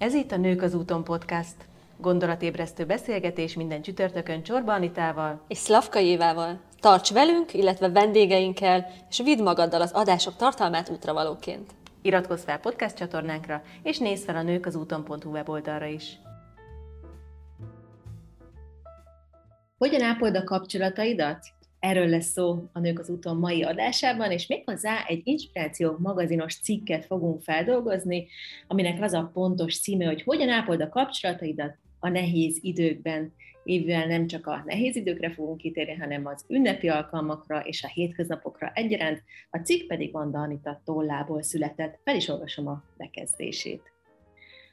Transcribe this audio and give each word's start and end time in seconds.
Ez 0.00 0.14
itt 0.14 0.32
a 0.32 0.36
Nők 0.36 0.62
az 0.62 0.74
úton 0.74 1.04
podcast. 1.04 1.54
Gondolatébresztő 1.96 2.86
beszélgetés 2.86 3.54
minden 3.54 3.82
csütörtökön 3.82 4.42
Csorba 4.42 4.72
Anitával 4.72 5.44
és 5.48 5.58
Szlavka 5.58 5.98
Évával. 5.98 6.60
Tarts 6.78 7.12
velünk, 7.12 7.54
illetve 7.54 7.88
vendégeinkkel, 7.88 8.86
és 9.08 9.20
vidd 9.22 9.42
magaddal 9.42 9.80
az 9.80 9.92
adások 9.92 10.36
tartalmát 10.36 10.88
útravalóként. 10.88 11.70
Iratkozz 12.02 12.44
fel 12.44 12.58
podcast 12.58 12.96
csatornánkra, 12.96 13.62
és 13.82 13.98
nézz 13.98 14.24
fel 14.24 14.36
a 14.36 14.42
nők 14.42 14.66
az 14.66 14.76
úton.hu 14.76 15.30
weboldalra 15.30 15.86
is. 15.86 16.18
Hogyan 19.78 20.02
ápold 20.02 20.36
a 20.36 20.44
kapcsolataidat? 20.44 21.38
Erről 21.80 22.06
lesz 22.08 22.30
szó 22.30 22.68
a 22.72 22.78
Nők 22.80 22.98
az 22.98 23.10
úton 23.10 23.36
mai 23.36 23.62
adásában, 23.62 24.30
és 24.30 24.46
méghozzá 24.46 25.04
egy 25.06 25.20
inspiráció 25.24 25.96
magazinos 25.98 26.60
cikket 26.60 27.04
fogunk 27.04 27.42
feldolgozni, 27.42 28.26
aminek 28.66 29.02
az 29.02 29.12
a 29.12 29.30
pontos 29.32 29.80
címe, 29.80 30.04
hogy 30.04 30.22
hogyan 30.22 30.48
ápold 30.48 30.80
a 30.80 30.88
kapcsolataidat 30.88 31.78
a 31.98 32.08
nehéz 32.08 32.58
időkben. 32.60 33.32
Évvel 33.64 34.06
nem 34.06 34.26
csak 34.26 34.46
a 34.46 34.62
nehéz 34.66 34.96
időkre 34.96 35.30
fogunk 35.30 35.58
kitérni, 35.58 35.94
hanem 35.94 36.26
az 36.26 36.44
ünnepi 36.48 36.88
alkalmakra 36.88 37.60
és 37.60 37.82
a 37.82 37.88
hétköznapokra 37.88 38.70
egyaránt. 38.74 39.22
A 39.50 39.58
cikk 39.58 39.86
pedig 39.86 40.12
Vanda 40.12 40.38
Anita 40.38 40.80
tollából 40.84 41.42
született, 41.42 42.00
fel 42.04 42.16
is 42.16 42.28
olvasom 42.28 42.66
a 42.66 42.84
bekezdését. 42.96 43.82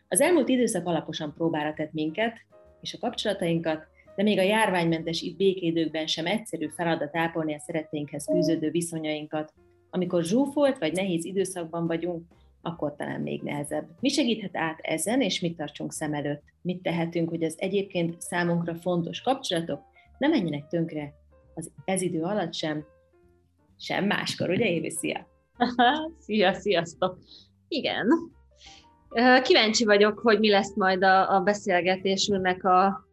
Az 0.08 0.22
elmúlt 0.22 0.50
időszak 0.50 0.86
alaposan 0.86 1.34
próbára 1.34 1.74
tett 1.74 1.94
minket 1.94 2.46
és 2.82 2.94
a 2.94 2.98
kapcsolatainkat, 2.98 3.88
de 4.18 4.24
még 4.24 4.38
a 4.40 4.42
járványmentes 4.42 5.22
itt 5.22 5.38
békédőkben 5.38 6.08
sem 6.08 6.26
egyszerű 6.26 6.68
feladat 6.68 7.16
ápolni 7.16 7.54
a 7.54 7.60
szeretteinkhez 7.60 8.26
fűződő 8.26 8.70
viszonyainkat. 8.70 9.54
Amikor 9.90 10.24
zsúfolt 10.24 10.78
vagy 10.78 10.94
nehéz 10.94 11.26
időszakban 11.26 11.88
vagyunk, 11.88 12.24
akkor 12.62 12.96
talán 12.96 13.22
még 13.22 13.42
nehezebb. 13.42 13.88
Mi 14.00 14.10
segíthet 14.10 14.56
át 14.58 14.80
ezen, 14.82 15.22
és 15.22 15.40
mit 15.40 15.58
tartsunk 15.58 15.92
szem 15.92 16.14
előtt? 16.14 16.44
Mit 16.62 16.82
tehetünk, 16.82 17.30
hogy 17.30 17.44
az 17.44 17.56
egyébként 17.58 18.22
számunkra 18.22 18.76
fontos 18.76 19.22
kapcsolatok 19.22 19.82
ne 20.18 20.28
menjenek 20.28 20.68
tönkre 20.68 21.14
az 21.56 21.72
ez 21.86 22.02
idő 22.02 22.22
alatt 22.24 22.54
sem, 22.54 22.86
sem 23.80 24.06
máskor, 24.06 24.50
ugye 24.50 24.66
Évi, 24.66 24.90
szia! 24.90 25.28
szia, 26.26 26.54
sziasztok! 26.54 27.20
Igen. 27.68 28.08
Kíváncsi 29.44 29.86
vagyok, 29.86 30.20
hogy 30.20 30.40
mi 30.40 30.50
lesz 30.50 30.76
majd 30.76 31.04
a, 31.04 31.36
a 31.36 31.42
beszélgetésünknek 31.42 32.64
a, 32.64 33.07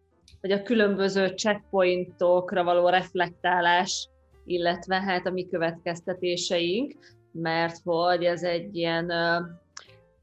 vagy 0.44 0.52
a 0.52 0.62
különböző 0.62 1.26
checkpointokra 1.26 2.64
való 2.64 2.88
reflektálás, 2.88 4.08
illetve 4.44 5.00
hát 5.00 5.26
a 5.26 5.30
mi 5.30 5.48
következtetéseink, 5.48 6.92
mert 7.32 7.76
hogy 7.84 8.24
ez 8.24 8.42
egy 8.42 8.76
ilyen, 8.76 9.12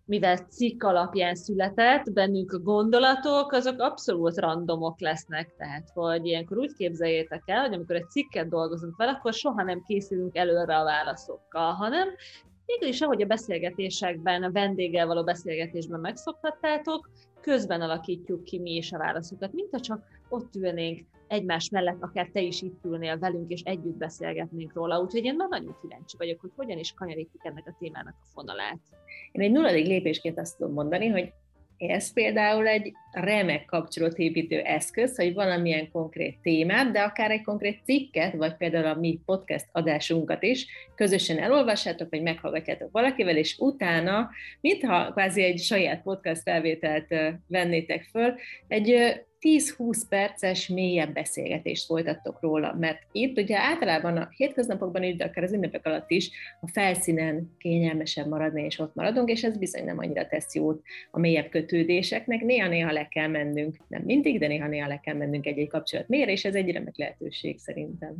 mivel 0.05 0.37
cikk 0.37 0.83
alapján 0.83 1.35
született, 1.35 2.11
bennünk 2.13 2.51
a 2.51 2.59
gondolatok, 2.59 3.51
azok 3.51 3.79
abszolút 3.79 4.37
randomok 4.37 4.99
lesznek, 4.99 5.55
tehát 5.57 5.89
hogy 5.93 6.25
ilyenkor 6.25 6.57
úgy 6.57 6.73
képzeljétek 6.73 7.43
el, 7.45 7.61
hogy 7.61 7.73
amikor 7.73 7.95
egy 7.95 8.09
cikket 8.09 8.49
dolgozunk 8.49 8.95
fel, 8.95 9.07
akkor 9.07 9.33
soha 9.33 9.63
nem 9.63 9.83
készülünk 9.87 10.35
előre 10.35 10.77
a 10.77 10.83
válaszokkal, 10.83 11.73
hanem 11.73 12.07
végül 12.71 12.93
is, 12.93 13.01
ahogy 13.01 13.21
a 13.21 13.25
beszélgetésekben, 13.25 14.43
a 14.43 14.51
vendéggel 14.51 15.07
való 15.07 15.23
beszélgetésben 15.23 15.99
megszokhattátok, 15.99 17.09
közben 17.41 17.81
alakítjuk 17.81 18.43
ki 18.43 18.59
mi 18.59 18.75
is 18.75 18.91
a 18.91 18.97
válaszokat, 18.97 19.53
mint 19.53 19.71
ha 19.71 19.79
csak 19.79 20.03
ott 20.29 20.55
ülnénk 20.55 20.99
egymás 21.27 21.69
mellett, 21.69 22.01
akár 22.01 22.29
te 22.33 22.41
is 22.41 22.61
itt 22.61 22.85
ülnél 22.85 23.19
velünk, 23.19 23.51
és 23.51 23.61
együtt 23.61 23.97
beszélgetnénk 23.97 24.73
róla. 24.73 25.01
Úgyhogy 25.01 25.25
én 25.25 25.35
már 25.35 25.49
nagyon 25.49 25.77
kíváncsi 25.81 26.17
vagyok, 26.17 26.41
hogy 26.41 26.51
hogyan 26.55 26.77
is 26.77 26.93
kanyarítik 26.93 27.41
ennek 27.43 27.67
a 27.67 27.75
témának 27.79 28.15
a 28.21 28.25
fonalát. 28.33 28.79
Én 29.31 29.41
egy 29.41 29.51
nulladik 29.51 29.85
lépésként 29.85 30.39
azt 30.39 30.57
tudom 30.57 30.73
mondani, 30.73 31.07
hogy 31.07 31.33
ez 31.89 32.13
például 32.13 32.67
egy 32.67 32.91
remek 33.11 33.65
kapcsolatépítő 33.65 34.59
eszköz, 34.59 35.15
hogy 35.15 35.33
valamilyen 35.33 35.91
konkrét 35.91 36.37
témát, 36.41 36.91
de 36.91 37.01
akár 37.01 37.31
egy 37.31 37.43
konkrét 37.43 37.81
cikket, 37.83 38.33
vagy 38.33 38.55
például 38.57 38.85
a 38.85 38.99
mi 38.99 39.19
podcast 39.25 39.65
adásunkat 39.71 40.43
is 40.43 40.67
közösen 40.95 41.37
elolvassátok, 41.37 42.09
vagy 42.09 42.21
meghallgatjátok 42.21 42.91
valakivel, 42.91 43.37
és 43.37 43.55
utána, 43.59 44.29
mintha 44.61 45.11
kvázi 45.11 45.43
egy 45.43 45.59
saját 45.59 46.01
podcast 46.01 46.41
felvételt 46.41 47.07
vennétek 47.47 48.03
föl, 48.03 48.35
egy 48.67 49.21
10-20 49.41 50.01
perces, 50.09 50.67
mélyebb 50.67 51.13
beszélgetést 51.13 51.85
folytattok 51.85 52.41
róla, 52.41 52.75
mert 52.79 53.01
itt 53.11 53.37
ugye 53.37 53.57
általában 53.57 54.17
a 54.17 54.29
hétköznapokban 54.35 55.17
de 55.17 55.25
akár 55.25 55.43
az 55.43 55.53
ünnepek 55.53 55.85
alatt 55.85 56.11
is 56.11 56.29
a 56.61 56.67
felszínen 56.67 57.55
kényelmesebb 57.57 58.27
maradni, 58.27 58.63
és 58.63 58.79
ott 58.79 58.95
maradunk, 58.95 59.29
és 59.29 59.43
ez 59.43 59.57
bizony 59.57 59.85
nem 59.85 59.97
annyira 59.97 60.27
tesz 60.27 60.55
jót 60.55 60.81
a 61.11 61.19
mélyebb 61.19 61.49
kötődéseknek. 61.49 62.41
Néha-néha 62.41 62.91
le 62.91 63.07
kell 63.07 63.27
mennünk, 63.27 63.77
nem 63.87 64.01
mindig, 64.01 64.39
de 64.39 64.47
néha-néha 64.47 64.87
le 64.87 64.99
kell 64.99 65.15
mennünk 65.15 65.45
egy-egy 65.45 65.69
kapcsolat 65.69 66.07
mélyre, 66.07 66.31
és 66.31 66.45
ez 66.45 66.55
egy 66.55 66.71
remek 66.71 66.97
lehetőség 66.97 67.59
szerintem 67.59 68.15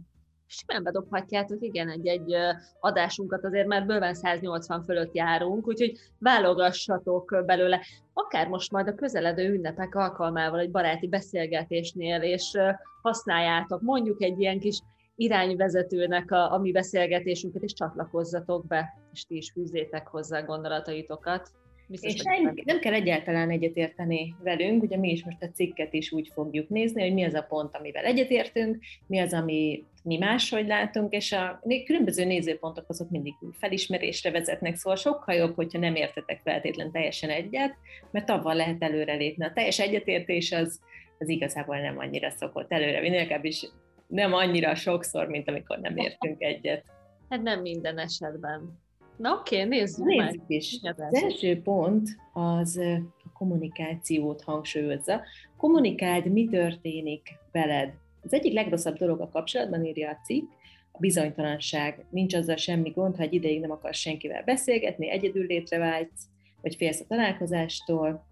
simán 0.52 0.84
bedobhatjátok, 0.84 1.62
igen, 1.62 1.90
egy-egy 1.90 2.36
adásunkat 2.80 3.46
azért 3.46 3.68
már 3.68 3.86
bőven 3.86 4.14
180 4.14 4.84
fölött 4.84 5.16
járunk, 5.16 5.68
úgyhogy 5.68 5.98
válogassatok 6.20 7.44
belőle, 7.46 7.82
akár 8.14 8.48
most 8.48 8.72
majd 8.72 8.88
a 8.88 8.96
közeledő 8.96 9.54
ünnepek 9.54 9.96
alkalmával 9.96 10.60
egy 10.60 10.72
baráti 10.72 11.08
beszélgetésnél, 11.08 12.22
és 12.22 12.58
használjátok 13.02 13.82
mondjuk 13.82 14.24
egy 14.24 14.40
ilyen 14.40 14.60
kis 14.60 14.80
irányvezetőnek 15.16 16.32
a, 16.32 16.54
a 16.54 16.58
mi 16.58 16.72
beszélgetésünket, 16.72 17.62
és 17.62 17.74
csatlakozzatok 17.74 18.68
be, 18.68 18.94
és 19.14 19.26
ti 19.26 19.36
is 19.36 19.52
fűzzétek 19.52 20.08
hozzá 20.08 20.42
gondolataitokat. 20.42 21.52
Biztos, 21.88 22.14
és 22.14 22.22
nem, 22.22 22.54
nem 22.66 22.80
kell 22.80 22.94
egyáltalán 22.94 23.50
egyetérteni 23.50 24.36
velünk, 24.44 24.84
ugye 24.84 24.98
mi 24.98 25.12
is 25.12 25.26
most 25.26 25.44
a 25.44 25.50
cikket 25.54 25.94
is 25.94 26.12
úgy 26.12 26.30
fogjuk 26.34 26.70
nézni, 26.70 27.02
hogy 27.02 27.14
mi 27.14 27.24
az 27.24 27.34
a 27.34 27.42
pont, 27.42 27.76
amivel 27.76 28.06
egyetértünk, 28.06 28.78
mi 29.08 29.20
az, 29.20 29.34
ami 29.34 29.86
mi 30.04 30.18
máshogy 30.18 30.68
látunk, 30.68 31.14
és 31.14 31.32
a 31.32 31.62
különböző 31.86 32.26
nézőpontok 32.26 32.86
azok 32.88 33.10
mindig 33.10 33.34
felismerésre 33.60 34.32
vezetnek, 34.32 34.76
szóval 34.76 34.98
sokkal 34.98 35.36
jobb, 35.36 35.56
hogyha 35.56 35.80
nem 35.80 35.96
értetek 35.96 36.42
feltétlen 36.44 36.92
teljesen 36.92 37.30
egyet, 37.30 37.76
mert 38.12 38.30
avval 38.30 38.56
lehet 38.56 38.84
előrelépni. 38.84 39.46
A 39.46 39.54
teljes 39.54 39.80
egyetértés 39.80 40.52
az, 40.52 40.80
az 41.18 41.30
igazából 41.30 41.80
nem 41.80 41.98
annyira 41.98 42.30
szokott 42.30 42.72
előre 42.72 43.04
inkább 43.04 43.46
is 43.46 43.70
nem 44.08 44.34
annyira 44.34 44.76
sokszor, 44.76 45.28
mint 45.28 45.50
amikor 45.50 45.80
nem 45.80 45.98
értünk 45.98 46.42
egyet. 46.42 46.84
Hát 47.30 47.42
nem 47.42 47.62
minden 47.62 47.98
esetben. 47.98 48.80
Na 49.18 49.34
oké, 49.34 49.56
okay, 49.56 49.68
nézzük, 49.68 50.06
nézzük 50.06 50.40
meg. 50.48 50.58
Is. 50.58 50.80
Az 50.82 51.14
első 51.14 51.62
pont 51.62 52.10
az 52.34 52.78
a 53.24 53.32
kommunikációt 53.34 54.42
hangsúlyozza. 54.42 55.22
Kommunikáld, 55.58 56.32
mi 56.32 56.48
történik 56.48 57.38
veled. 57.52 57.94
Az 58.24 58.34
egyik 58.34 58.54
legrosszabb 58.54 58.98
dolog 58.98 59.22
a 59.22 59.30
kapcsolatban, 59.30 59.86
írja 59.86 60.10
a 60.10 60.20
cikk, 60.24 60.52
a 60.92 60.98
bizonytalanság. 61.00 62.06
Nincs 62.10 62.34
azzal 62.34 62.56
semmi 62.56 62.90
gond, 62.90 63.16
ha 63.16 63.24
egy 63.24 63.34
ideig 63.34 63.60
nem 63.60 63.72
akarsz 63.72 63.98
senkivel 63.98 64.44
beszélgetni, 64.44 65.10
egyedül 65.10 65.46
létre 65.46 65.78
vágysz, 65.78 66.26
vagy 66.62 66.76
félsz 66.76 67.00
a 67.00 67.06
találkozástól. 67.08 68.26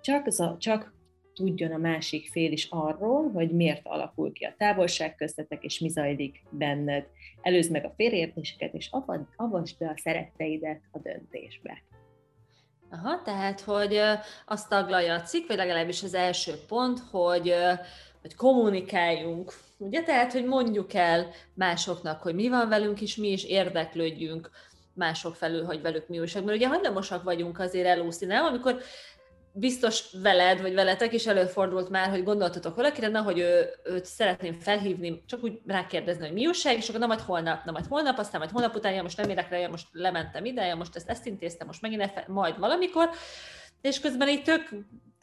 Csak, 0.00 0.26
az 0.26 0.40
a, 0.40 0.56
csak 0.58 0.94
tudjon 1.34 1.72
a 1.72 1.76
másik 1.76 2.28
fél 2.30 2.52
is 2.52 2.66
arról, 2.70 3.30
hogy 3.30 3.50
miért 3.50 3.86
alakul 3.86 4.32
ki 4.32 4.44
a 4.44 4.54
távolság 4.58 5.14
köztetek, 5.14 5.64
és 5.64 5.78
mi 5.78 5.88
zajlik 5.88 6.42
benned. 6.50 7.06
Előzd 7.42 7.70
meg 7.70 7.84
a 7.84 7.92
félreértéseket, 7.96 8.74
és 8.74 8.90
avasd 9.36 9.78
be 9.78 9.88
a 9.88 9.96
szeretteidet 9.96 10.80
a 10.90 10.98
döntésbe. 10.98 11.82
Aha, 12.92 13.22
tehát, 13.22 13.60
hogy 13.60 14.00
azt 14.46 14.68
taglalja 14.68 15.14
a 15.14 15.20
cikk, 15.20 15.48
vagy 15.48 15.56
legalábbis 15.56 16.02
az 16.02 16.14
első 16.14 16.54
pont, 16.68 17.00
hogy, 17.10 17.54
hogy 18.20 18.34
kommunikáljunk. 18.36 19.52
Ugye, 19.76 20.02
tehát, 20.02 20.32
hogy 20.32 20.44
mondjuk 20.44 20.94
el 20.94 21.30
másoknak, 21.54 22.22
hogy 22.22 22.34
mi 22.34 22.48
van 22.48 22.68
velünk, 22.68 23.00
és 23.00 23.16
mi 23.16 23.28
is 23.28 23.44
érdeklődjünk 23.44 24.50
mások 24.94 25.34
felül, 25.34 25.64
hogy 25.64 25.82
velük 25.82 26.08
mi 26.08 26.18
újság. 26.18 26.44
Mert 26.44 26.56
ugye 26.56 26.68
hajlamosak 26.68 27.22
vagyunk 27.22 27.58
azért 27.58 27.86
elúszni, 27.86 28.26
nem? 28.26 28.44
Amikor 28.44 28.82
biztos 29.52 30.04
veled, 30.22 30.60
vagy 30.60 30.74
veletek 30.74 31.12
is 31.12 31.26
előfordult 31.26 31.88
már, 31.88 32.08
hogy 32.10 32.24
gondoltatok 32.24 32.76
valakire, 32.76 33.08
na, 33.08 33.22
hogy 33.22 33.38
ő, 33.38 33.68
őt 33.84 34.04
szeretném 34.04 34.60
felhívni, 34.60 35.22
csak 35.26 35.42
úgy 35.42 35.60
rákérdezni, 35.66 36.24
hogy 36.24 36.32
mi 36.32 36.46
újság, 36.46 36.76
és 36.76 36.88
akkor 36.88 37.00
na 37.00 37.06
majd 37.06 37.20
holnap, 37.20 37.64
na 37.64 37.72
majd 37.72 37.86
holnap, 37.86 38.18
aztán 38.18 38.40
majd 38.40 38.52
holnap 38.52 38.74
után, 38.74 38.92
ja, 38.92 39.02
most 39.02 39.16
nem 39.16 39.30
érek 39.30 39.50
rá, 39.50 39.58
ja, 39.58 39.68
most 39.68 39.86
lementem 39.92 40.44
ide, 40.44 40.64
ja, 40.64 40.76
most 40.76 40.96
ezt, 40.96 41.08
ezt 41.08 41.26
intéztem, 41.26 41.66
most 41.66 41.82
megint 41.82 42.02
efe, 42.02 42.24
majd 42.28 42.58
valamikor, 42.58 43.10
és 43.80 44.00
közben 44.00 44.28
így 44.28 44.42
tök 44.42 44.68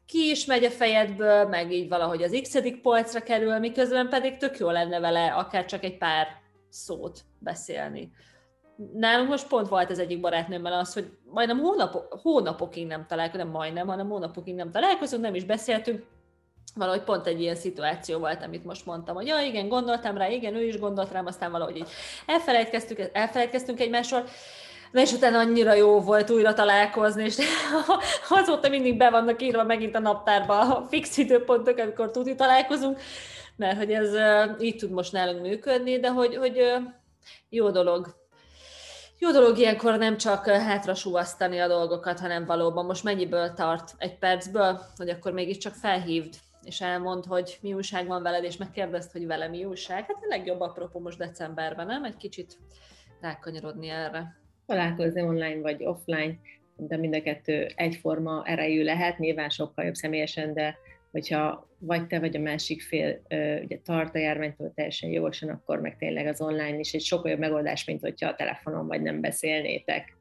ki 0.06 0.30
is 0.30 0.46
megy 0.46 0.64
a 0.64 0.70
fejedből, 0.70 1.48
meg 1.48 1.72
így 1.72 1.88
valahogy 1.88 2.24
az 2.24 2.40
x 2.42 2.60
polcra 2.82 3.20
kerül, 3.20 3.60
miközben 3.60 4.10
pedig 4.10 4.38
tök 4.38 4.58
jó 4.58 4.70
lenne 4.70 5.00
vele 5.00 5.34
akár 5.34 5.66
csak 5.66 5.84
egy 5.84 5.98
pár 5.98 6.28
szót 6.70 7.20
beszélni 7.40 8.12
nálunk 8.94 9.30
most 9.30 9.48
pont 9.48 9.68
volt 9.68 9.90
az 9.90 10.00
egyik 10.00 10.20
barátnőmmel 10.20 10.74
az, 10.74 10.94
hogy 10.94 11.12
majdnem 11.24 11.60
hónapok, 11.60 12.20
hónapokig 12.22 12.88
nem 12.88 13.06
találkozunk, 13.08 13.44
nem 13.44 13.54
majdnem, 13.54 13.88
hanem 13.88 14.10
hónapokig 14.10 14.56
nem 14.56 14.72
találkozunk, 14.72 15.22
nem 15.22 15.36
is 15.36 15.44
beszéltünk, 15.44 16.04
valahogy 16.76 17.04
pont 17.04 17.28
egy 17.28 17.42
ilyen 17.42 17.56
szituáció 17.56 18.20
volt, 18.20 18.44
amit 18.44 18.66
most 18.66 18.86
mondtam, 18.86 19.16
hogy 19.16 19.28
ja, 19.28 19.40
igen, 19.40 19.68
gondoltam 19.68 20.18
rá, 20.18 20.28
igen, 20.28 20.56
ő 20.56 20.64
is 20.64 20.80
gondolt 20.80 21.12
rám, 21.12 21.26
aztán 21.26 21.52
valahogy 21.52 21.78
így 21.78 21.88
elfelejtkeztünk, 22.26 23.10
elfelejtkeztünk 23.14 23.80
egymásról. 23.80 24.24
Na 24.92 25.02
és 25.02 25.12
utána 25.12 25.40
annyira 25.40 25.74
jó 25.74 26.02
volt 26.02 26.30
újra 26.30 26.54
találkozni, 26.54 27.24
és 27.24 27.38
azóta 28.30 28.70
mindig 28.70 28.98
be 28.98 29.10
vannak 29.10 29.42
írva 29.42 29.64
megint 29.64 29.96
a 29.96 30.00
naptárba 30.00 30.60
a 30.60 30.86
fix 30.90 31.18
időpontok, 31.18 31.78
amikor 31.78 32.12
tudni 32.12 32.36
találkozunk, 32.36 33.00
mert 33.56 33.78
hogy 33.78 33.92
ez 33.92 34.14
így 34.60 34.76
tud 34.76 34.92
most 34.92 35.12
nálunk 35.12 35.42
működni, 35.42 36.00
de 36.00 36.10
hogy, 36.10 36.36
hogy 36.36 36.74
jó 37.50 37.70
dolog. 37.70 38.27
Jó 39.20 39.32
dolog 39.32 39.58
ilyenkor 39.58 39.98
nem 39.98 40.18
csak 40.18 40.48
hátra 40.48 40.96
súvasztani 40.96 41.60
a 41.60 41.68
dolgokat, 41.68 42.20
hanem 42.20 42.46
valóban 42.46 42.86
most 42.86 43.04
mennyiből 43.04 43.54
tart 43.54 43.96
egy 43.98 44.18
percből, 44.18 44.80
hogy 44.96 45.10
akkor 45.10 45.34
mégiscsak 45.34 45.74
felhívd, 45.74 46.36
és 46.64 46.82
elmond, 46.82 47.26
hogy 47.26 47.58
mi 47.62 47.74
újság 47.74 48.08
van 48.08 48.24
veled, 48.24 48.44
és 48.44 48.58
megkérdezd, 48.58 49.12
hogy 49.12 49.26
vele 49.26 49.48
mi 49.48 49.66
újság. 49.66 49.98
Hát 49.98 50.18
a 50.22 50.28
legjobb 50.28 50.60
apropó 50.60 51.00
most 51.00 51.18
decemberben, 51.18 51.86
nem? 51.86 52.04
Egy 52.04 52.18
kicsit 52.18 52.58
rákanyarodni 53.22 53.90
erre. 53.90 54.38
Találkozni 54.66 55.22
online 55.22 55.62
vagy 55.62 55.84
offline, 55.84 56.36
de 56.76 56.98
mind 56.98 57.16
a 57.16 57.22
kettő 57.22 57.72
egyforma 57.76 58.44
erejű 58.46 58.84
lehet, 58.84 59.18
nyilván 59.18 59.50
sokkal 59.50 59.86
jobb 59.86 59.94
személyesen, 59.94 60.54
de 60.54 60.78
hogyha 61.18 61.70
vagy 61.80 62.08
te 62.08 62.20
vagy 62.20 62.36
a 62.36 62.40
másik 62.40 62.82
fél 62.82 63.22
ugye 63.64 63.80
tart 63.84 64.16
a 64.16 64.20
járványtól 64.20 64.72
teljesen 64.76 65.10
jogosan, 65.10 65.50
akkor 65.50 65.80
meg 65.80 65.98
tényleg 65.98 66.28
az 66.28 66.42
online 66.42 66.78
is 66.78 66.94
egy 66.94 67.02
sokkal 67.02 67.32
jobb 67.32 67.40
megoldás, 67.40 67.86
mint 67.86 68.02
hogyha 68.02 68.30
a 68.30 68.36
telefonon 68.36 68.88
vagy 68.88 69.02
nem 69.02 69.22
beszélnétek. 69.22 70.18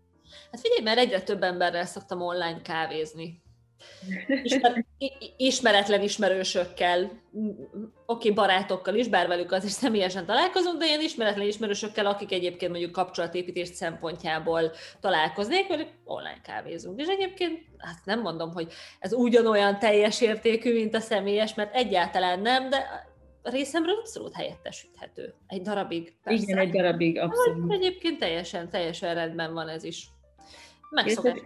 Hát 0.50 0.60
figyelj, 0.60 0.82
mert 0.82 0.98
egyre 0.98 1.22
több 1.22 1.43
emberrel 1.43 1.84
szoktam 1.84 2.20
online 2.20 2.60
kávézni. 2.62 3.43
Ismer, 4.43 4.85
ismeretlen 5.37 6.03
ismerősökkel, 6.03 7.23
oké, 8.06 8.31
barátokkal 8.31 8.94
is, 8.94 9.09
bár 9.09 9.29
velük 9.29 9.53
az 9.53 9.65
is 9.65 9.71
személyesen 9.71 10.27
találkozunk, 10.27 10.79
de 10.79 10.87
ilyen 10.87 11.00
ismeretlen 11.00 11.47
ismerősökkel, 11.47 12.06
akik 12.06 12.33
egyébként 12.33 12.71
mondjuk 12.71 12.93
kapcsolatépítés 12.93 13.69
szempontjából 13.69 14.73
találkoznék, 15.00 15.69
velük 15.69 15.88
online 16.05 16.41
kávézunk. 16.43 17.00
És 17.00 17.06
egyébként 17.06 17.62
hát 17.79 18.05
nem 18.05 18.21
mondom, 18.21 18.53
hogy 18.53 18.73
ez 18.99 19.12
ugyanolyan 19.12 19.79
teljes 19.79 20.21
értékű, 20.21 20.73
mint 20.73 20.94
a 20.94 21.00
személyes, 21.00 21.55
mert 21.55 21.75
egyáltalán 21.75 22.41
nem, 22.41 22.69
de 22.71 23.06
részemről 23.43 23.97
abszolút 23.99 24.35
helyettesíthető. 24.35 25.35
Egy 25.47 25.62
darabig. 25.62 26.15
Persze. 26.23 26.43
Igen, 26.43 26.59
egy 26.59 26.71
darabig, 26.71 27.19
abszolút. 27.19 27.73
Egyébként 27.73 28.19
teljesen, 28.19 28.71
teljesen 28.71 29.15
rendben 29.15 29.53
van 29.53 29.69
ez 29.69 29.85
is. 29.85 30.09
Megszokás 30.91 31.41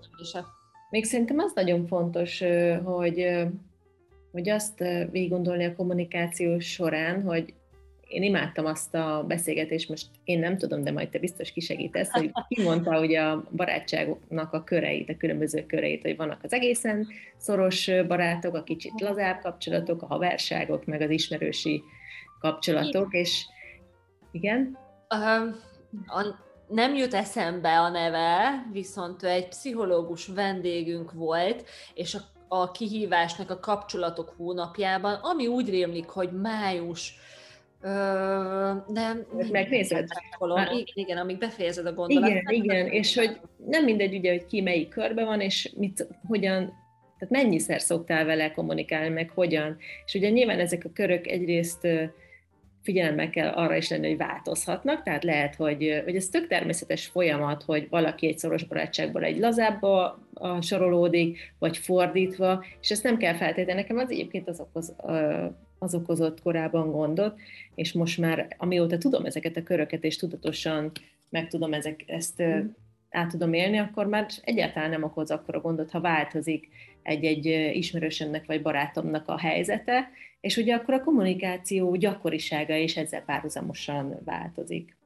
még 0.91 1.05
szerintem 1.05 1.39
az 1.39 1.53
nagyon 1.55 1.87
fontos, 1.87 2.43
hogy, 2.85 3.27
hogy 4.33 4.49
azt 4.49 4.79
végig 5.11 5.31
gondolni 5.31 5.65
a 5.65 5.75
kommunikáció 5.75 6.59
során, 6.59 7.23
hogy 7.23 7.55
én 8.11 8.23
imádtam 8.23 8.65
azt 8.65 8.95
a 8.95 9.25
beszélgetést, 9.29 9.89
most 9.89 10.07
én 10.25 10.39
nem 10.39 10.57
tudom, 10.57 10.83
de 10.83 10.93
majd 10.93 11.09
te 11.09 11.19
biztos 11.19 11.53
kisegítesz, 11.53 12.11
hogy 12.11 12.31
ki 12.49 12.63
mondta 12.63 13.01
ugye 13.01 13.21
a 13.21 13.49
barátságoknak 13.57 14.53
a 14.53 14.65
köreit, 14.65 15.09
a 15.11 15.17
különböző 15.17 15.67
köreit, 15.67 16.03
hogy 16.03 16.17
vannak 16.17 16.41
az 16.43 16.53
egészen 16.53 17.07
szoros 17.37 17.91
barátok, 18.07 18.55
a 18.55 18.63
kicsit 18.63 19.01
lazább 19.01 19.41
kapcsolatok, 19.41 20.03
a 20.03 20.07
haverságok, 20.07 20.85
meg 20.85 21.01
az 21.01 21.11
ismerősi 21.11 21.83
kapcsolatok, 22.41 23.15
és 23.15 23.47
igen? 24.33 24.79
Uh, 25.09 25.55
a 26.07 26.49
nem 26.71 26.95
jut 26.95 27.15
eszembe 27.15 27.79
a 27.79 27.89
neve, 27.89 28.67
viszont 28.73 29.23
egy 29.23 29.49
pszichológus 29.49 30.27
vendégünk 30.27 31.13
volt, 31.13 31.65
és 31.95 32.15
a, 32.15 32.21
a 32.49 32.71
kihívásnak 32.71 33.51
a 33.51 33.61
kapcsolatok 33.61 34.35
hónapjában, 34.37 35.15
ami 35.15 35.47
úgy 35.47 35.71
rémlik, 35.71 36.09
hogy 36.09 36.31
május, 36.33 37.15
nem, 38.87 39.27
Megnézed? 39.51 40.07
Igen, 40.41 40.85
igen, 40.95 41.17
amíg 41.17 41.39
befejezed 41.39 41.87
a 41.87 41.93
gondolatot. 41.93 42.51
Igen, 42.51 42.65
igen, 42.65 42.87
és 42.87 43.17
hogy 43.17 43.41
nem 43.67 43.85
mindegy 43.85 44.15
ugye, 44.15 44.31
hogy 44.31 44.47
ki 44.47 44.61
melyik 44.61 44.89
körbe 44.89 45.25
van, 45.25 45.41
és 45.41 45.73
mit, 45.77 46.07
hogyan, 46.27 46.65
tehát 47.19 47.45
mennyiszer 47.45 47.81
szoktál 47.81 48.25
vele 48.25 48.53
kommunikálni, 48.53 49.09
meg 49.09 49.31
hogyan. 49.31 49.77
És 50.05 50.15
ugye 50.15 50.29
nyilván 50.29 50.59
ezek 50.59 50.85
a 50.85 50.91
körök 50.95 51.27
egyrészt 51.27 51.87
figyelemmel 52.83 53.31
kell 53.31 53.49
arra 53.49 53.77
is 53.77 53.89
lenni, 53.89 54.09
hogy 54.09 54.17
változhatnak, 54.17 55.03
tehát 55.03 55.25
lehet, 55.25 55.55
hogy, 55.55 56.03
hogy 56.05 56.17
ez 56.17 56.29
tök 56.29 56.47
természetes 56.47 57.07
folyamat, 57.07 57.63
hogy 57.63 57.87
valaki 57.91 58.27
egy 58.27 58.39
szoros 58.39 58.65
barátságból 58.65 59.25
egy 59.25 59.39
lazábba 59.39 60.19
sorolódik, 60.61 61.55
vagy 61.59 61.77
fordítva, 61.77 62.65
és 62.81 62.91
ezt 62.91 63.03
nem 63.03 63.17
kell 63.17 63.35
feltétlenül. 63.35 63.83
Nekem 63.83 63.99
az 63.99 64.11
egyébként 64.11 64.49
az, 64.49 64.61
okoz, 64.61 64.95
az 65.79 65.95
okozott 65.95 66.43
korábban 66.43 66.91
gondot, 66.91 67.39
és 67.75 67.93
most 67.93 68.19
már, 68.19 68.49
amióta 68.59 68.99
tudom 68.99 69.25
ezeket 69.25 69.57
a 69.57 69.63
köröket, 69.63 70.05
és 70.05 70.17
tudatosan 70.17 70.93
meg 71.29 71.49
tudom 71.49 71.73
ezek, 71.73 72.05
ezt 72.07 72.43
mm. 72.43 72.67
át 73.11 73.31
tudom 73.31 73.53
élni, 73.53 73.79
akkor 73.79 74.07
már 74.07 74.27
egyáltalán 74.43 74.91
nem 74.91 75.03
okoz 75.03 75.31
akkor 75.31 75.55
a 75.55 75.61
gondot, 75.61 75.91
ha 75.91 76.01
változik 76.01 76.69
egy-egy 77.03 77.47
ismerősömnek 77.77 78.47
vagy 78.47 78.63
barátomnak 78.63 79.29
a 79.29 79.39
helyzete, 79.39 80.11
és 80.41 80.57
ugye 80.57 80.75
akkor 80.75 80.95
a 80.95 81.05
kommunikáció 81.05 81.95
gyakorisága 81.95 82.75
is 82.75 82.97
ezzel 82.97 83.23
párhuzamosan 83.23 84.19
változik. 84.25 84.97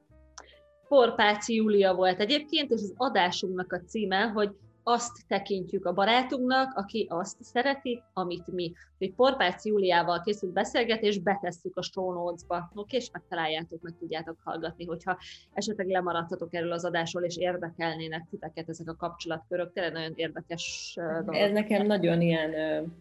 Porpáci 0.89 1.55
Júlia 1.55 1.95
volt 1.95 2.21
egyébként, 2.21 2.71
és 2.71 2.81
az 2.81 2.95
adásunknak 2.97 3.73
a 3.73 3.81
címe, 3.87 4.23
hogy 4.23 4.51
azt 4.85 5.27
tekintjük 5.29 5.85
a 5.85 5.93
barátunknak, 5.93 6.77
aki 6.77 7.07
azt 7.11 7.37
szereti, 7.41 8.03
amit 8.13 8.53
mi. 8.53 8.73
Egy 8.99 9.15
Porpáci 9.15 9.69
Júliával 9.69 10.21
készült 10.21 10.53
beszélgetés, 10.53 11.19
betesszük 11.19 11.77
a 11.77 11.83
show 11.83 12.13
notes-ba, 12.13 12.71
oké, 12.75 12.97
és 12.97 13.11
megtaláljátok, 13.13 13.83
meg 13.83 13.95
tudjátok 13.99 14.37
hallgatni, 14.45 14.85
hogyha 14.85 15.19
esetleg 15.53 15.89
lemaradtatok 15.89 16.55
erről 16.55 16.73
az 16.73 16.85
adásról, 16.85 17.23
és 17.23 17.37
érdekelnének 17.37 18.27
titeket 18.31 18.69
ezek 18.69 18.89
a 18.89 18.97
kapcsolatkörök, 18.97 19.73
tényleg 19.73 19.93
nagyon 19.93 20.13
érdekes 20.15 20.95
dolog. 20.97 21.35
Ez 21.35 21.53
nekem 21.53 21.87
nagyon 21.87 22.21
ilyen 22.21 22.51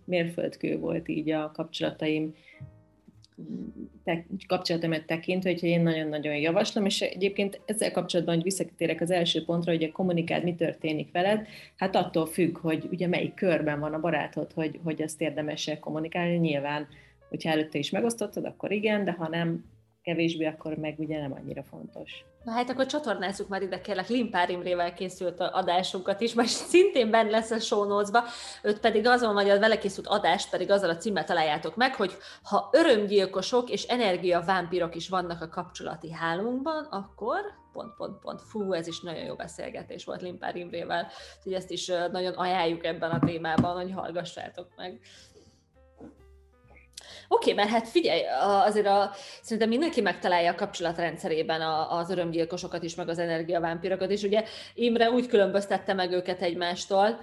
mérföldkő 0.05 0.79
volt 0.79 1.07
így 1.07 1.29
a 1.29 1.51
kapcsolataim 1.51 2.35
te, 4.03 4.25
kapcsolatomat 4.47 5.05
tekintve, 5.05 5.49
hogy 5.49 5.63
én 5.63 5.81
nagyon-nagyon 5.81 6.35
javaslom, 6.35 6.85
és 6.85 7.01
egyébként 7.01 7.61
ezzel 7.65 7.91
kapcsolatban, 7.91 8.35
hogy 8.35 8.43
visszatérek 8.43 9.01
az 9.01 9.11
első 9.11 9.43
pontra, 9.45 9.71
hogy 9.71 9.83
a 9.83 9.91
kommunikád, 9.91 10.43
mi 10.43 10.55
történik 10.55 11.11
veled, 11.11 11.47
hát 11.77 11.95
attól 11.95 12.25
függ, 12.25 12.57
hogy 12.57 12.87
ugye 12.91 13.07
melyik 13.07 13.33
körben 13.33 13.79
van 13.79 13.93
a 13.93 13.99
barátod, 13.99 14.51
hogy, 14.53 14.79
hogy 14.83 15.01
azt 15.01 15.21
érdemes 15.21 15.69
kommunikálni. 15.79 16.37
Nyilván, 16.37 16.87
hogyha 17.29 17.49
előtte 17.49 17.77
is 17.77 17.89
megosztottad, 17.89 18.45
akkor 18.45 18.71
igen, 18.71 19.05
de 19.05 19.11
ha 19.11 19.29
nem, 19.29 19.63
kevésbé, 20.03 20.45
akkor 20.45 20.73
meg 20.73 20.95
ugye 20.97 21.19
nem 21.19 21.33
annyira 21.33 21.63
fontos. 21.63 22.25
Na 22.43 22.51
hát 22.51 22.69
akkor 22.69 22.85
csatornázzuk 22.85 23.47
már 23.47 23.61
ide 23.61 23.81
kérlek 23.81 24.07
Limpár 24.07 24.49
Imrével 24.49 24.93
készült 24.93 25.39
adásunkat 25.39 26.21
is, 26.21 26.33
mert 26.33 26.47
szintén 26.49 27.09
benne 27.09 27.29
lesz 27.29 27.51
a 27.51 27.59
show 27.59 27.83
notes-ba, 27.83 28.23
őt 28.63 28.79
pedig 28.79 29.07
azon, 29.07 29.33
hogy 29.33 29.49
a 29.49 29.59
vele 29.59 29.77
készült 29.77 30.07
adást 30.07 30.49
pedig 30.49 30.71
azzal 30.71 30.89
a 30.89 30.97
címmel 30.97 31.23
találjátok 31.23 31.75
meg, 31.75 31.95
hogy 31.95 32.13
ha 32.43 32.69
örömgyilkosok 32.71 33.69
és 33.69 33.83
energiavámpirok 33.83 34.95
is 34.95 35.09
vannak 35.09 35.41
a 35.41 35.49
kapcsolati 35.49 36.11
hálónkban, 36.11 36.83
akkor 36.83 37.41
pont, 37.73 37.95
pont, 37.95 38.19
pont, 38.19 38.41
fú, 38.41 38.73
ez 38.73 38.87
is 38.87 39.01
nagyon 39.01 39.23
jó 39.23 39.35
beszélgetés 39.35 40.05
volt 40.05 40.21
Limpár 40.21 40.55
Imrével, 40.55 41.07
úgyhogy 41.37 41.53
ezt 41.53 41.71
is 41.71 41.87
nagyon 42.11 42.33
ajánljuk 42.33 42.85
ebben 42.85 43.11
a 43.11 43.25
témában, 43.25 43.75
hogy 43.75 43.91
hallgassátok 43.91 44.67
meg. 44.75 44.99
Oké, 47.27 47.51
okay, 47.51 47.53
mert 47.53 47.69
hát 47.69 47.87
figyelj, 47.87 48.21
azért 48.41 48.87
a, 48.87 49.11
szerintem 49.41 49.69
mindenki 49.69 50.01
megtalálja 50.01 50.51
a 50.51 50.55
kapcsolatrendszerében 50.55 51.61
az 51.89 52.09
örömgyilkosokat 52.09 52.83
is, 52.83 52.95
meg 52.95 53.09
az 53.09 53.19
energiavámpirokat 53.19 54.11
is. 54.11 54.23
Ugye 54.23 54.43
Imre 54.73 55.09
úgy 55.09 55.27
különböztette 55.27 55.93
meg 55.93 56.11
őket 56.11 56.41
egymástól, 56.41 57.19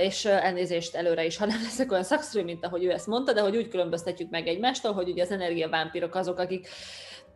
és 0.00 0.24
elnézést 0.24 0.94
előre 0.94 1.24
is, 1.24 1.36
ha 1.36 1.46
nem 1.46 1.62
leszek 1.62 1.90
olyan 1.90 2.04
szakszerű, 2.04 2.44
mint 2.44 2.64
ahogy 2.64 2.84
ő 2.84 2.90
ezt 2.90 3.06
mondta, 3.06 3.32
de 3.32 3.40
hogy 3.40 3.56
úgy 3.56 3.68
különböztetjük 3.68 4.30
meg 4.30 4.46
egymástól, 4.46 4.92
hogy 4.92 5.08
ugye 5.08 5.22
az 5.22 5.30
energiavámpirok 5.30 6.14
azok, 6.14 6.38
akik 6.38 6.68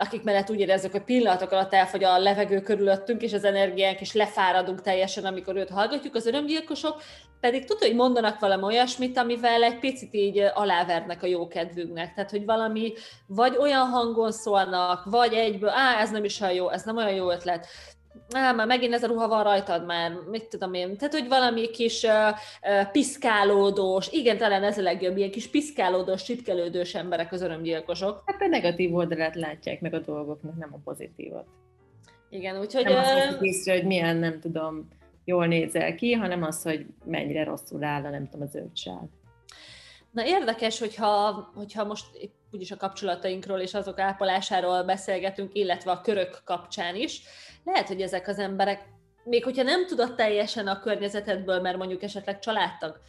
akik 0.03 0.23
mellett 0.23 0.51
úgy 0.51 0.61
érezzük, 0.61 0.93
hogy 0.93 1.05
pillanatok 1.05 1.51
alatt 1.51 1.75
elfogy 1.75 2.05
a 2.05 2.19
levegő 2.19 2.61
körülöttünk, 2.61 3.23
és 3.23 3.33
az 3.33 3.45
energiánk, 3.45 4.01
és 4.01 4.13
lefáradunk 4.13 4.81
teljesen, 4.81 5.25
amikor 5.25 5.57
őt 5.57 5.71
hallgatjuk, 5.71 6.15
az 6.15 6.27
örömgyilkosok 6.27 7.03
pedig 7.41 7.65
tudod, 7.65 7.83
hogy 7.83 7.95
mondanak 7.95 8.41
valami 8.41 8.63
olyasmit, 8.63 9.19
amivel 9.19 9.63
egy 9.63 9.79
picit 9.79 10.15
így 10.15 10.39
alávernek 10.55 11.23
a 11.23 11.27
jó 11.27 11.49
kedvünknek. 11.49 12.15
Tehát, 12.15 12.31
hogy 12.31 12.45
valami 12.45 12.93
vagy 13.27 13.57
olyan 13.57 13.87
hangon 13.87 14.33
szólnak, 14.33 15.05
vagy 15.05 15.33
egyből, 15.33 15.69
á, 15.69 16.01
ez 16.01 16.11
nem 16.11 16.25
is 16.25 16.41
olyan 16.41 16.55
jó, 16.55 16.71
ez 16.71 16.83
nem 16.83 16.97
olyan 16.97 17.15
jó 17.15 17.31
ötlet 17.31 17.67
á, 18.33 18.53
már 18.53 18.67
megint 18.67 18.95
ez 18.95 19.03
a 19.03 19.07
ruha 19.07 19.29
van 19.29 19.43
rajtad 19.43 19.87
már, 19.87 20.13
mit 20.31 20.49
tudom 20.49 20.75
én, 20.75 20.97
tehát, 20.97 21.15
hogy 21.15 21.29
valami 21.29 21.71
kis 21.71 22.03
uh, 22.03 22.11
uh, 22.11 22.91
piszkálódós, 22.91 24.09
igen, 24.13 24.39
talán 24.39 24.65
ez 24.65 24.79
a 24.79 24.83
legjobb, 24.83 25.17
ilyen 25.17 25.31
kis 25.31 25.51
piszkálódós, 25.51 26.23
csipkelődős 26.23 26.95
emberek 26.95 27.33
az 27.33 27.43
örömgyilkosok. 27.43 28.23
Hát 28.27 28.41
a 28.41 28.47
negatív 28.47 28.95
oldalát 28.95 29.35
látják 29.35 29.81
meg 29.81 29.95
a 29.95 29.99
dolgoknak, 29.99 30.59
nem 30.59 30.71
a 30.73 30.81
pozitívat. 30.85 31.47
Igen, 32.31 32.61
úgyhogy... 32.61 32.85
Nem 32.85 32.97
azt 32.97 33.41
uh, 33.41 33.47
észre, 33.47 33.73
hogy 33.73 33.87
milyen, 33.87 34.17
nem 34.17 34.41
tudom, 34.41 34.89
jól 35.25 35.47
nézel 35.47 35.95
ki, 35.95 36.13
hanem 36.13 36.43
az, 36.43 36.63
hogy 36.63 36.87
mennyire 37.05 37.45
rosszul 37.45 37.85
áll 37.85 38.05
a, 38.05 38.11
nem 38.11 38.29
tudom, 38.29 38.47
az 38.47 38.57
őtsál. 38.57 39.09
Na 40.11 40.27
érdekes, 40.27 40.79
hogyha, 40.79 41.51
hogyha 41.55 41.85
most 41.85 42.07
úgyis 42.53 42.71
a 42.71 42.77
kapcsolatainkról 42.77 43.59
és 43.59 43.75
azok 43.75 43.99
ápolásáról 43.99 44.83
beszélgetünk, 44.83 45.55
illetve 45.55 45.91
a 45.91 46.01
körök 46.01 46.43
kapcsán 46.45 46.97
is, 46.97 47.23
lehet, 47.65 47.89
hogy 47.89 48.01
ezek 48.01 48.29
az 48.29 48.39
emberek 48.39 48.91
még 49.25 49.45
hogyha 49.45 49.63
nem 49.63 49.87
tudod 49.87 50.15
teljesen 50.15 50.67
a 50.67 50.81
környezetedből, 50.81 51.61
mert 51.61 51.77
mondjuk 51.77 52.03
esetleg 52.03 52.39
családtag, 52.39 53.01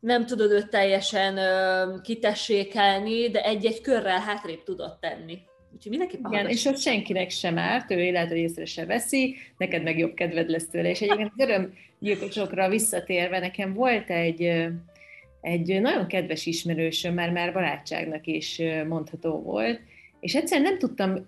nem 0.00 0.26
tudod 0.26 0.50
őt 0.50 0.68
teljesen 0.68 1.36
ö, 1.36 2.00
kitessékelni, 2.02 3.30
de 3.30 3.44
egy-egy 3.44 3.80
körrel 3.80 4.20
hátrébb 4.20 4.62
tudod 4.62 4.98
tenni. 4.98 5.38
Úgyhogy 5.74 5.90
mindenki 5.90 6.18
Igen, 6.28 6.48
és 6.48 6.66
az 6.66 6.80
senkinek 6.80 7.30
sem 7.30 7.58
árt, 7.58 7.90
ő 7.90 8.10
lehet, 8.10 8.28
hogy 8.28 8.36
észre 8.36 8.64
se 8.64 8.86
veszi, 8.86 9.36
neked 9.56 9.82
meg 9.82 9.98
jobb 9.98 10.14
kedved 10.14 10.48
lesz 10.48 10.68
tőle. 10.68 10.88
És 10.90 11.00
egyébként 11.00 11.32
az 11.36 11.46
örömgyilkosokra 11.48 12.68
visszatérve, 12.68 13.38
nekem 13.38 13.74
volt 13.74 14.10
egy, 14.10 14.42
egy 15.40 15.80
nagyon 15.80 16.06
kedves 16.06 16.46
ismerősöm, 16.46 17.14
már 17.14 17.30
már 17.30 17.52
barátságnak 17.52 18.26
is 18.26 18.62
mondható 18.88 19.42
volt, 19.42 19.80
és 20.20 20.34
egyszerűen 20.34 20.68
nem 20.68 20.78
tudtam, 20.78 21.26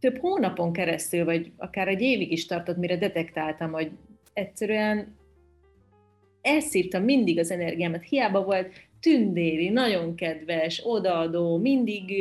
több 0.00 0.18
hónapon 0.18 0.72
keresztül, 0.72 1.24
vagy 1.24 1.52
akár 1.56 1.88
egy 1.88 2.00
évig 2.00 2.32
is 2.32 2.46
tartott, 2.46 2.76
mire 2.76 2.96
detektáltam, 2.96 3.72
hogy 3.72 3.90
egyszerűen 4.32 5.16
elszívtam 6.42 7.02
mindig 7.02 7.38
az 7.38 7.50
energiámat. 7.50 8.02
Hiába 8.02 8.44
volt 8.44 8.72
tündéri, 9.00 9.68
nagyon 9.68 10.14
kedves, 10.14 10.80
odaadó, 10.84 11.56
mindig 11.56 12.12